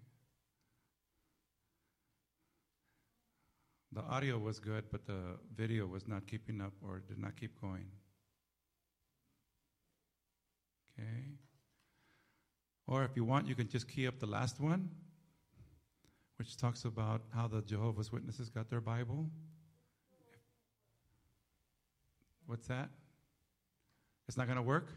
The 3.93 4.01
audio 4.01 4.39
was 4.39 4.61
good, 4.61 4.85
but 4.91 5.07
the 5.07 5.37
video 5.55 5.85
was 5.85 6.09
not 6.09 6.27
keeping 6.27 6.63
up 6.63 6.73
or 6.81 7.03
did 7.07 7.19
not 7.19 7.37
keep 7.37 7.61
going. 7.61 7.91
Okay. 10.99 11.37
Or 12.87 13.05
if 13.05 13.17
you 13.17 13.25
want, 13.25 13.49
you 13.49 13.55
can 13.55 13.69
just 13.69 13.89
key 13.89 14.07
up 14.07 14.19
the 14.19 14.27
last 14.27 14.61
one, 14.61 14.91
which 16.39 16.57
talks 16.57 16.85
about 16.85 17.23
how 17.35 17.49
the 17.49 17.63
Jehovah's 17.63 18.13
Witnesses 18.13 18.49
got 18.49 18.71
their 18.71 18.81
Bible. 18.81 19.29
What's 22.47 22.69
that? 22.69 22.91
It's 24.29 24.37
not 24.37 24.47
going 24.47 24.57
to 24.57 24.63
work? 24.63 24.93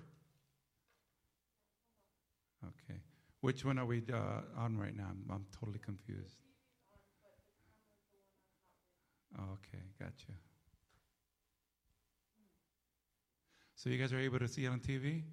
Okay. 2.63 2.99
Which 3.41 3.65
one 3.65 3.79
are 3.79 3.85
we 3.85 4.03
uh, 4.13 4.41
on 4.57 4.77
right 4.77 4.95
now? 4.95 5.07
I'm, 5.09 5.23
I'm 5.31 5.45
totally 5.59 5.79
confused. 5.79 6.37
Okay, 9.35 9.83
gotcha. 9.99 10.33
So 13.75 13.89
you 13.89 13.97
guys 13.97 14.11
are 14.11 14.19
able 14.19 14.39
to 14.39 14.47
see 14.47 14.65
it 14.65 14.67
on 14.67 14.79
TV? 14.79 15.23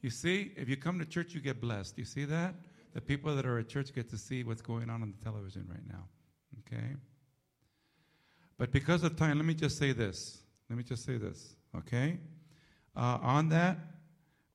You 0.00 0.10
see, 0.10 0.52
if 0.56 0.68
you 0.68 0.76
come 0.76 0.98
to 0.98 1.04
church, 1.04 1.34
you 1.34 1.40
get 1.40 1.60
blessed. 1.60 1.98
You 1.98 2.04
see 2.04 2.24
that? 2.26 2.54
The 2.94 3.00
people 3.00 3.34
that 3.34 3.44
are 3.46 3.58
at 3.58 3.68
church 3.68 3.94
get 3.94 4.08
to 4.10 4.18
see 4.18 4.44
what's 4.44 4.62
going 4.62 4.90
on 4.90 5.02
on 5.02 5.12
the 5.16 5.24
television 5.24 5.66
right 5.68 5.86
now. 5.88 6.04
Okay? 6.60 6.96
But 8.56 8.72
because 8.72 9.02
of 9.02 9.16
time, 9.16 9.36
let 9.36 9.46
me 9.46 9.54
just 9.54 9.78
say 9.78 9.92
this. 9.92 10.38
Let 10.68 10.76
me 10.76 10.82
just 10.82 11.04
say 11.04 11.16
this. 11.16 11.56
Okay? 11.76 12.18
Uh, 12.96 13.18
on 13.22 13.48
that, 13.50 13.78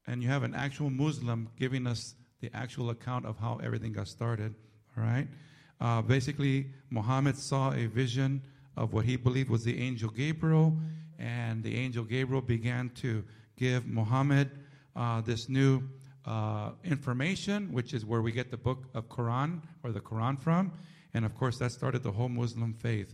and 0.08 0.22
you 0.22 0.30
have 0.30 0.44
an 0.44 0.54
actual 0.54 0.90
Muslim 0.90 1.50
giving 1.58 1.88
us 1.88 2.16
the 2.42 2.50
actual 2.54 2.90
account 2.90 3.26
of 3.26 3.38
how 3.38 3.60
everything 3.64 3.94
got 3.94 4.08
started. 4.08 4.54
All 4.98 5.04
right? 5.04 5.28
Uh, 5.80 6.02
basically, 6.02 6.68
Muhammad 6.90 7.38
saw 7.38 7.74
a 7.74 7.86
vision 7.86 8.42
of 8.76 8.94
what 8.94 9.06
he 9.06 9.16
believed 9.16 9.50
was 9.50 9.64
the 9.64 9.80
angel 9.80 10.10
Gabriel, 10.10 10.78
and 11.20 11.64
the 11.64 11.76
angel 11.76 12.04
Gabriel 12.04 12.42
began 12.42 12.90
to 12.96 13.24
give 13.56 13.86
Muhammad 13.86 14.52
uh, 14.96 15.22
this 15.22 15.50
new 15.50 15.84
uh, 16.26 16.72
information, 16.84 17.74
which 17.74 17.94
is 17.94 18.06
where 18.06 18.22
we 18.22 18.32
get 18.32 18.52
the 18.52 18.58
book 18.58 18.86
of 18.94 19.10
Quran 19.10 19.62
or 19.84 19.92
the 19.92 20.00
Quran 20.00 20.40
from. 20.40 20.72
And 21.14 21.26
of 21.26 21.36
course, 21.36 21.58
that 21.60 21.72
started 21.72 22.04
the 22.04 22.12
whole 22.12 22.30
Muslim 22.30 22.74
faith. 22.74 23.14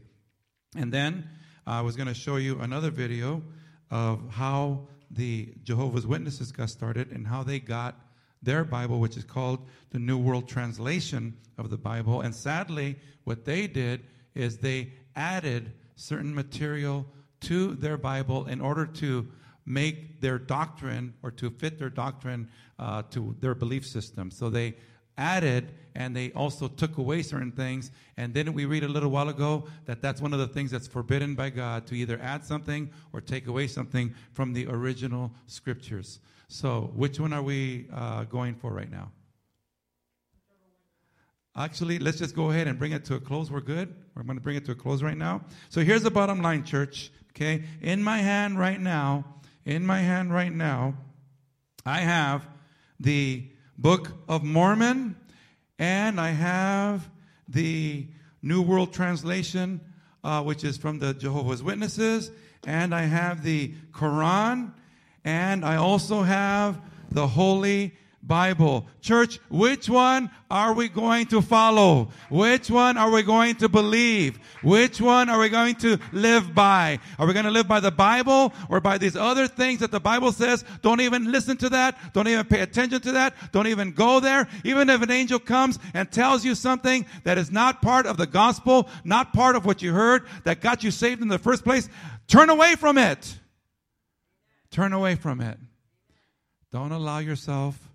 And 0.76 0.92
then 0.92 1.30
I 1.66 1.82
was 1.82 1.96
going 1.96 2.08
to 2.08 2.14
show 2.14 2.38
you 2.38 2.60
another 2.60 2.92
video 2.92 3.44
of 3.92 4.22
how 4.30 4.88
the 5.12 5.54
Jehovah's 5.64 6.06
Witnesses 6.06 6.52
got 6.52 6.70
started 6.70 7.12
and 7.12 7.28
how 7.28 7.44
they 7.44 7.60
got 7.60 8.00
their 8.42 8.64
Bible, 8.64 9.00
which 9.00 9.18
is 9.18 9.24
called 9.24 9.68
the 9.90 10.00
New 10.00 10.18
World 10.18 10.48
Translation 10.48 11.38
of 11.58 11.70
the 11.70 11.78
Bible. 11.78 12.22
And 12.22 12.34
sadly, 12.34 12.98
what 13.24 13.46
they 13.46 13.68
did 13.68 14.02
is 14.36 14.58
they 14.58 14.94
added 15.16 15.74
certain 15.96 16.34
material 16.34 17.06
to 17.42 17.76
their 17.76 17.98
Bible 17.98 18.46
in 18.46 18.62
order 18.62 18.86
to 18.86 19.28
make 19.70 20.20
their 20.20 20.40
doctrine 20.40 21.14
or 21.24 21.32
to 21.32 21.50
fit 21.50 21.78
their 21.78 21.90
doctrine 21.90 22.50
uh, 22.80 23.04
to 23.12 23.36
their 23.40 23.56
belief 23.56 23.86
system. 23.86 24.32
So 24.32 24.50
they 24.50 24.76
added 25.18 25.74
and 25.96 26.16
they 26.16 26.32
also 26.32 26.68
took 26.68 26.98
away 26.98 27.22
certain 27.22 27.52
things. 27.52 27.92
And 28.18 28.34
didn't 28.34 28.54
we 28.54 28.66
read 28.66 28.84
a 28.84 28.88
little 28.88 29.12
while 29.12 29.30
ago 29.30 29.68
that 29.86 30.02
that's 30.02 30.22
one 30.22 30.34
of 30.34 30.40
the 30.40 30.48
things 30.48 30.72
that's 30.72 30.88
forbidden 30.88 31.36
by 31.36 31.52
God 31.52 31.86
to 31.88 31.96
either 31.96 32.20
add 32.22 32.44
something 32.44 32.90
or 33.14 33.22
take 33.22 33.48
away 33.48 33.68
something 33.68 34.14
from 34.34 34.54
the 34.54 34.66
original 34.68 35.32
scriptures? 35.46 36.20
So, 36.48 36.92
which 36.96 37.20
one 37.20 37.32
are 37.32 37.44
we 37.44 37.88
uh, 37.94 38.24
going 38.24 38.56
for 38.56 38.72
right 38.72 38.90
now? 38.90 39.12
Actually, 41.56 42.00
let's 42.00 42.18
just 42.18 42.36
go 42.36 42.50
ahead 42.50 42.68
and 42.68 42.80
bring 42.80 42.94
it 42.94 43.06
to 43.06 43.16
a 43.16 43.20
close. 43.20 43.52
We're 43.52 43.60
good. 43.60 43.94
We're 44.16 44.24
going 44.24 44.38
to 44.38 44.42
bring 44.42 44.56
it 44.56 44.66
to 44.66 44.72
a 44.72 44.76
close 44.76 45.04
right 45.04 45.18
now. 45.18 45.42
So, 45.70 45.82
here's 45.82 46.02
the 46.02 46.10
bottom 46.10 46.42
line, 46.42 46.64
church. 46.64 47.12
Okay. 47.32 47.64
In 47.82 48.02
my 48.02 48.18
hand 48.18 48.58
right 48.58 48.80
now, 48.80 49.26
in 49.66 49.86
my 49.86 50.00
hand 50.00 50.34
right 50.34 50.54
now, 50.54 50.96
I 51.86 52.00
have 52.00 52.48
the 53.00 53.48
Book 53.78 54.12
of 54.28 54.44
Mormon 54.44 55.16
and 55.78 56.20
I 56.20 56.32
have 56.32 57.10
the 57.48 58.08
New 58.42 58.62
World 58.62 58.94
Translation, 58.94 59.82
uh, 60.24 60.44
which 60.44 60.64
is 60.64 60.78
from 60.78 61.00
the 61.00 61.14
Jehovah's 61.14 61.64
Witnesses, 61.64 62.32
and 62.66 62.94
I 62.94 63.04
have 63.04 63.44
the 63.44 63.74
Quran, 63.92 64.74
and 65.24 65.64
I 65.64 65.78
also 65.78 66.24
have 66.24 66.82
the 67.12 67.28
Holy 67.28 67.94
Bible. 68.22 68.88
Church, 69.02 69.40
which 69.50 69.90
one 69.90 70.30
are 70.52 70.74
we 70.74 70.90
going 70.90 71.26
to 71.28 71.42
follow? 71.42 72.10
Which 72.30 72.70
one 72.70 72.98
are 72.98 73.10
we 73.10 73.24
going 73.24 73.56
to 73.56 73.70
believe? 73.70 74.38
Which 74.62 75.02
one 75.02 75.30
are 75.30 75.40
we 75.40 75.50
going 75.50 75.76
to 75.76 76.00
live 76.12 76.54
by? 76.54 77.00
Are 77.18 77.26
we 77.26 77.34
going 77.34 77.46
to 77.46 77.52
live 77.52 77.68
by 77.68 77.80
the 77.80 77.92
Bible 77.92 78.54
or 78.70 78.82
by 78.82 78.98
these 78.98 79.16
other 79.16 79.48
things 79.48 79.80
that 79.80 79.92
the 79.92 80.00
Bible 80.00 80.32
says? 80.32 80.64
Don't 80.82 81.02
even 81.02 81.32
listen 81.32 81.58
to 81.58 81.70
that. 81.70 82.14
Don't 82.14 82.28
even 82.28 82.46
pay 82.46 82.62
attention 82.62 83.02
to 83.02 83.12
that. 83.14 83.36
Don't 83.52 83.68
even 83.68 83.92
go 83.92 84.20
there. 84.20 84.48
Even 84.64 84.90
if 84.90 85.02
an 85.02 85.12
angel 85.12 85.40
comes 85.40 85.80
and 85.94 86.12
tells 86.12 86.46
you 86.46 86.56
something 86.56 87.06
that 87.24 87.38
is 87.38 87.52
not 87.52 87.82
part 87.82 88.06
of 88.06 88.18
the 88.18 88.28
gospel, 88.28 88.90
not 89.04 89.34
part 89.34 89.56
of 89.56 89.66
what 89.66 89.82
you 89.82 89.94
heard 89.94 90.28
that 90.44 90.62
got 90.62 90.84
you 90.84 90.92
saved 90.92 91.22
in 91.22 91.30
the 91.30 91.40
first 91.40 91.64
place, 91.64 91.90
turn 92.28 92.50
away 92.50 92.76
from 92.76 92.98
it. 92.98 93.40
Turn 94.72 94.94
away 94.94 95.16
from 95.16 95.42
it. 95.42 95.58
Don't 96.72 96.92
allow 96.92 97.18
yourself 97.18 97.89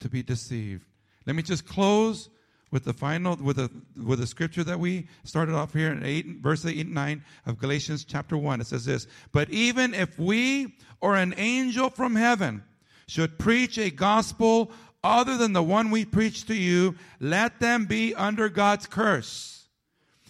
to 0.00 0.08
be 0.08 0.22
deceived. 0.22 0.84
Let 1.26 1.36
me 1.36 1.42
just 1.42 1.66
close 1.66 2.28
with 2.70 2.84
the 2.84 2.92
final 2.92 3.36
with 3.36 3.58
a 3.58 3.70
with 4.02 4.20
a 4.20 4.26
scripture 4.26 4.64
that 4.64 4.78
we 4.78 5.08
started 5.24 5.54
off 5.54 5.72
here 5.72 5.90
in 5.90 6.02
eight 6.04 6.26
verse 6.40 6.64
eight 6.66 6.86
and 6.86 6.94
nine 6.94 7.24
of 7.46 7.58
Galatians 7.58 8.04
chapter 8.04 8.36
one. 8.36 8.60
It 8.60 8.66
says 8.66 8.84
this: 8.84 9.06
But 9.32 9.50
even 9.50 9.94
if 9.94 10.18
we 10.18 10.76
or 11.00 11.16
an 11.16 11.34
angel 11.36 11.90
from 11.90 12.14
heaven 12.14 12.62
should 13.06 13.38
preach 13.38 13.78
a 13.78 13.90
gospel 13.90 14.70
other 15.02 15.36
than 15.36 15.52
the 15.52 15.62
one 15.62 15.90
we 15.90 16.04
preach 16.04 16.46
to 16.46 16.54
you, 16.54 16.94
let 17.20 17.60
them 17.60 17.86
be 17.86 18.14
under 18.14 18.48
God's 18.48 18.86
curse. 18.86 19.68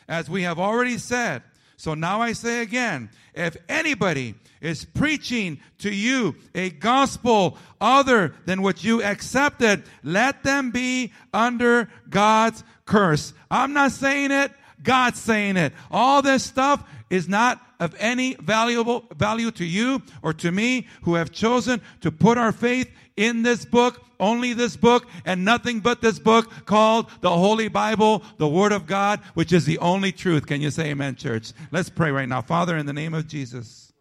As 0.09 0.31
we 0.31 0.43
have 0.43 0.59
already 0.59 0.99
said, 0.99 1.43
so 1.79 1.95
now 1.95 2.21
I 2.21 2.33
say 2.33 2.61
again, 2.61 3.09
if 3.35 3.57
anybody 3.69 4.35
is 4.61 4.85
preaching 4.85 5.61
to 5.79 5.95
you 5.95 6.35
a 6.53 6.71
gospel 6.71 7.57
other 7.81 8.35
than 8.47 8.62
what 8.62 8.83
you 8.83 9.01
accepted, 9.01 9.85
let 10.03 10.43
them 10.43 10.73
be 10.73 11.12
under 11.33 11.88
God's 12.11 12.64
curse. 12.85 13.33
I'm 13.49 13.75
not 13.75 13.93
saying 13.93 14.33
it. 14.33 14.51
God's 14.83 15.21
saying 15.21 15.57
it. 15.57 15.73
All 15.88 16.21
this 16.21 16.43
stuff 16.43 16.83
is 17.11 17.29
not 17.29 17.61
of 17.81 17.94
any 17.99 18.35
valuable 18.35 19.05
value 19.16 19.51
to 19.53 19.64
you 19.64 20.03
or 20.23 20.33
to 20.35 20.51
me 20.53 20.87
who 21.03 21.14
have 21.14 21.31
chosen 21.31 21.81
to 22.01 22.11
put 22.11 22.38
our 22.38 22.53
faith 22.53 22.90
in 23.16 23.42
this 23.42 23.64
book, 23.64 24.03
only 24.21 24.53
this 24.53 24.77
book, 24.77 25.07
and 25.25 25.44
nothing 25.44 25.81
but 25.81 26.01
this 26.01 26.18
book 26.18 26.51
called 26.66 27.11
the 27.21 27.31
Holy 27.31 27.68
Bible, 27.68 28.23
the 28.37 28.49
Word 28.49 28.73
of 28.73 28.87
God, 28.87 29.21
which 29.35 29.53
is 29.53 29.64
the 29.64 29.79
only 29.79 30.12
truth. 30.12 30.47
Can 30.47 30.61
you 30.61 30.71
say 30.71 30.90
amen, 30.90 31.16
church? 31.16 31.53
Let's 31.71 31.90
pray 31.90 32.11
right 32.11 32.29
now. 32.29 32.42
Father, 32.42 32.77
in 32.77 32.87
the 32.87 32.92
name 32.92 33.14
of 33.14 33.27
Jesus, 33.27 33.92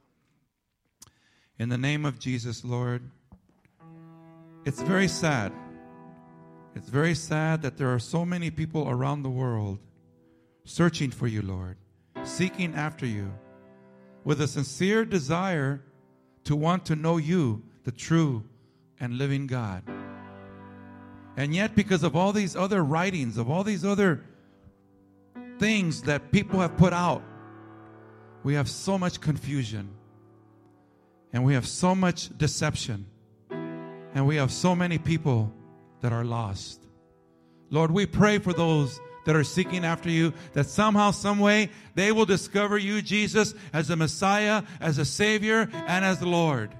in 1.59 1.69
the 1.69 1.77
name 1.77 2.05
of 2.05 2.19
Jesus, 2.19 2.63
Lord, 2.63 3.09
it's 4.65 4.81
very 4.81 5.07
sad. 5.07 5.51
It's 6.75 6.89
very 6.89 7.15
sad 7.15 7.63
that 7.63 7.77
there 7.77 7.91
are 7.91 7.99
so 7.99 8.23
many 8.23 8.51
people 8.51 8.87
around 8.87 9.23
the 9.23 9.29
world 9.29 9.79
searching 10.63 11.09
for 11.09 11.25
you, 11.25 11.41
Lord, 11.41 11.77
seeking 12.27 12.75
after 12.75 13.05
you, 13.05 13.31
with 14.23 14.41
a 14.41 14.47
sincere 14.47 15.05
desire 15.05 15.81
to 16.43 16.55
want 16.55 16.85
to 16.85 16.95
know 16.95 17.17
you, 17.17 17.63
the 17.83 17.91
true 17.91 18.43
and 18.99 19.17
living 19.17 19.47
God. 19.47 19.83
And 21.37 21.53
yet, 21.53 21.75
because 21.75 22.03
of 22.03 22.15
all 22.15 22.33
these 22.33 22.55
other 22.55 22.83
writings, 22.83 23.37
of 23.37 23.49
all 23.49 23.63
these 23.63 23.85
other 23.85 24.23
things 25.59 26.03
that 26.03 26.31
people 26.31 26.59
have 26.59 26.75
put 26.77 26.93
out, 26.93 27.23
we 28.43 28.55
have 28.55 28.69
so 28.69 28.97
much 28.97 29.21
confusion. 29.21 29.89
And 31.33 31.43
we 31.43 31.53
have 31.53 31.67
so 31.67 31.93
much 31.93 32.35
deception. 32.37 33.05
And 33.49 34.25
we 34.25 34.37
have 34.37 34.51
so 34.51 34.75
many 34.75 34.97
people 34.97 35.53
that 36.01 36.13
are 36.13 36.23
lost. 36.23 36.81
Lord, 37.69 37.91
we 37.91 38.05
pray 38.05 38.39
for 38.39 38.53
those 38.53 38.99
that 39.27 39.35
are 39.35 39.43
seeking 39.43 39.83
after 39.83 40.09
you, 40.09 40.33
that 40.53 40.67
somehow, 40.67 41.11
some 41.11 41.37
way, 41.37 41.69
they 41.95 42.13
will 42.13 42.25
discover 42.25 42.77
you, 42.77 43.01
Jesus, 43.01 43.53
as 43.73 43.89
a 43.89 43.95
Messiah, 43.97 44.63
as 44.79 44.99
a 44.99 45.03
Savior, 45.05 45.69
and 45.73 46.05
as 46.05 46.19
the 46.19 46.25
Lord. 46.25 46.73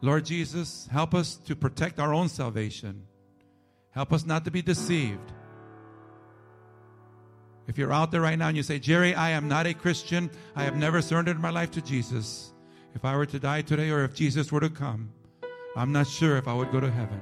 Lord 0.00 0.24
Jesus, 0.24 0.88
help 0.90 1.14
us 1.14 1.36
to 1.36 1.54
protect 1.54 2.00
our 2.00 2.14
own 2.14 2.30
salvation. 2.30 3.06
Help 3.90 4.14
us 4.14 4.24
not 4.24 4.46
to 4.46 4.50
be 4.50 4.62
deceived. 4.62 5.30
If 7.66 7.76
you're 7.76 7.92
out 7.92 8.10
there 8.10 8.22
right 8.22 8.38
now 8.38 8.48
and 8.48 8.56
you 8.56 8.62
say, 8.62 8.78
Jerry, 8.78 9.14
I 9.14 9.30
am 9.30 9.46
not 9.46 9.66
a 9.66 9.74
Christian, 9.74 10.30
I 10.56 10.64
have 10.64 10.76
never 10.76 11.02
surrendered 11.02 11.38
my 11.38 11.50
life 11.50 11.70
to 11.72 11.82
Jesus. 11.82 12.54
If 12.94 13.04
I 13.04 13.14
were 13.14 13.26
to 13.26 13.38
die 13.38 13.60
today 13.60 13.90
or 13.90 14.04
if 14.04 14.14
Jesus 14.14 14.50
were 14.50 14.60
to 14.60 14.70
come, 14.70 15.10
I'm 15.76 15.92
not 15.92 16.06
sure 16.06 16.38
if 16.38 16.48
I 16.48 16.54
would 16.54 16.72
go 16.72 16.80
to 16.80 16.90
heaven. 16.90 17.20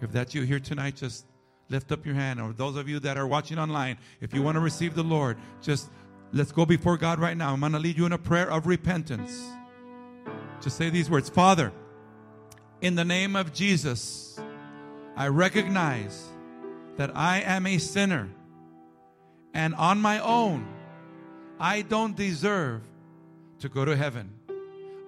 If 0.00 0.12
that's 0.12 0.32
you 0.32 0.42
here 0.42 0.60
tonight, 0.60 0.94
just 0.94 1.26
lift 1.68 1.92
up 1.92 2.04
your 2.04 2.14
hand. 2.14 2.40
Or 2.40 2.52
those 2.52 2.76
of 2.76 2.88
you 2.88 3.00
that 3.00 3.16
are 3.16 3.26
watching 3.26 3.58
online, 3.58 3.98
if 4.20 4.34
you 4.34 4.42
want 4.42 4.56
to 4.56 4.60
receive 4.60 4.94
the 4.94 5.02
Lord, 5.02 5.36
just 5.62 5.90
let's 6.32 6.52
go 6.52 6.66
before 6.66 6.96
God 6.96 7.18
right 7.18 7.36
now. 7.36 7.52
I'm 7.52 7.60
going 7.60 7.72
to 7.72 7.78
lead 7.78 7.96
you 7.96 8.06
in 8.06 8.12
a 8.12 8.18
prayer 8.18 8.50
of 8.50 8.66
repentance. 8.66 9.44
Just 10.60 10.76
say 10.76 10.90
these 10.90 11.10
words 11.10 11.28
Father, 11.28 11.72
in 12.80 12.94
the 12.94 13.04
name 13.04 13.36
of 13.36 13.52
Jesus, 13.52 14.38
I 15.16 15.28
recognize 15.28 16.24
that 16.96 17.16
I 17.16 17.40
am 17.40 17.66
a 17.66 17.78
sinner. 17.78 18.28
And 19.52 19.74
on 19.76 20.00
my 20.00 20.18
own, 20.18 20.66
I 21.60 21.82
don't 21.82 22.16
deserve 22.16 22.82
to 23.60 23.68
go 23.68 23.84
to 23.84 23.96
heaven. 23.96 24.32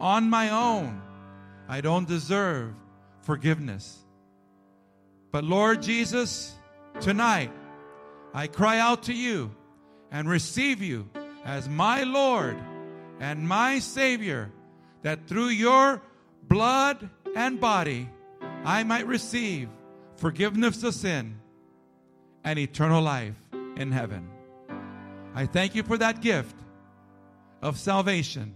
On 0.01 0.31
my 0.31 0.51
own, 0.51 1.03
I 1.69 1.81
don't 1.81 2.07
deserve 2.07 2.73
forgiveness. 3.23 4.06
But 5.37 5.45
Lord 5.45 5.83
Jesus, 5.83 6.55
tonight, 6.99 7.51
I 8.33 8.47
cry 8.47 8.79
out 8.79 9.03
to 9.03 9.13
you 9.13 9.55
and 10.11 10.27
receive 10.27 10.81
you 10.81 11.11
as 11.45 11.69
my 11.69 12.05
Lord 12.05 12.57
and 13.21 13.47
my 13.47 13.81
Savior, 13.81 14.51
that 15.03 15.27
through 15.27 15.49
your 15.49 16.01
blood 16.49 17.11
and 17.35 17.61
body, 17.61 18.09
I 18.65 18.83
might 18.85 19.07
receive 19.07 19.69
forgiveness 20.17 20.83
of 20.83 20.95
sin 20.95 21.39
and 22.43 22.59
eternal 22.59 23.03
life 23.03 23.37
in 23.77 23.93
heaven. 23.93 24.31
I 25.35 25.45
thank 25.45 25.75
you 25.75 25.83
for 25.83 25.99
that 25.99 26.23
gift 26.23 26.57
of 27.61 27.79
salvation 27.79 28.55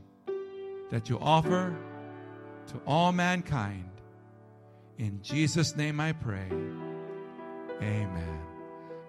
that 0.89 1.11
you 1.11 1.19
offer 1.21 1.77
to 2.69 2.81
all 2.87 3.13
mankind. 3.13 4.00
In 5.01 5.19
Jesus' 5.23 5.77
name 5.77 5.99
I 5.99 6.13
pray. 6.13 6.47
Amen. 7.81 8.39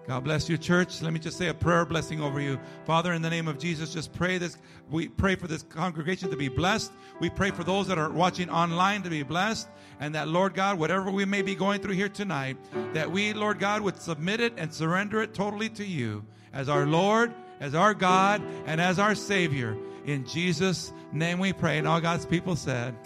God 0.08 0.24
bless 0.24 0.48
you, 0.48 0.56
church. 0.56 1.02
Let 1.02 1.12
me 1.12 1.18
just 1.18 1.36
say 1.36 1.48
a 1.48 1.54
prayer 1.54 1.84
blessing 1.84 2.22
over 2.22 2.40
you. 2.40 2.58
Father, 2.86 3.12
in 3.12 3.20
the 3.20 3.28
name 3.28 3.46
of 3.46 3.58
Jesus, 3.58 3.92
just 3.92 4.10
pray 4.14 4.38
this. 4.38 4.56
We 4.90 5.08
pray 5.08 5.34
for 5.34 5.48
this 5.48 5.62
congregation 5.62 6.30
to 6.30 6.36
be 6.36 6.48
blessed. 6.48 6.92
We 7.20 7.28
pray 7.28 7.50
for 7.50 7.62
those 7.62 7.88
that 7.88 7.98
are 7.98 8.08
watching 8.08 8.48
online 8.48 9.02
to 9.02 9.10
be 9.10 9.22
blessed. 9.22 9.68
And 10.00 10.14
that, 10.14 10.28
Lord 10.28 10.54
God, 10.54 10.78
whatever 10.78 11.10
we 11.10 11.26
may 11.26 11.42
be 11.42 11.54
going 11.54 11.82
through 11.82 11.94
here 11.94 12.08
tonight, 12.08 12.56
that 12.94 13.10
we, 13.10 13.34
Lord 13.34 13.58
God, 13.58 13.82
would 13.82 14.00
submit 14.00 14.40
it 14.40 14.54
and 14.56 14.72
surrender 14.72 15.20
it 15.20 15.34
totally 15.34 15.68
to 15.68 15.84
you 15.84 16.24
as 16.54 16.70
our 16.70 16.86
Lord, 16.86 17.34
as 17.60 17.74
our 17.74 17.92
God, 17.92 18.40
and 18.64 18.80
as 18.80 18.98
our 18.98 19.14
Savior. 19.14 19.76
In 20.06 20.26
Jesus' 20.26 20.90
name 21.12 21.38
we 21.38 21.52
pray. 21.52 21.76
And 21.76 21.86
all 21.86 22.00
God's 22.00 22.24
people 22.24 22.56
said, 22.56 22.96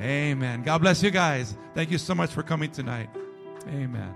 Amen. 0.00 0.62
God 0.62 0.78
bless 0.78 1.02
you 1.02 1.10
guys. 1.10 1.56
Thank 1.74 1.90
you 1.90 1.98
so 1.98 2.14
much 2.14 2.30
for 2.30 2.42
coming 2.42 2.70
tonight. 2.70 3.10
Amen. 3.68 4.14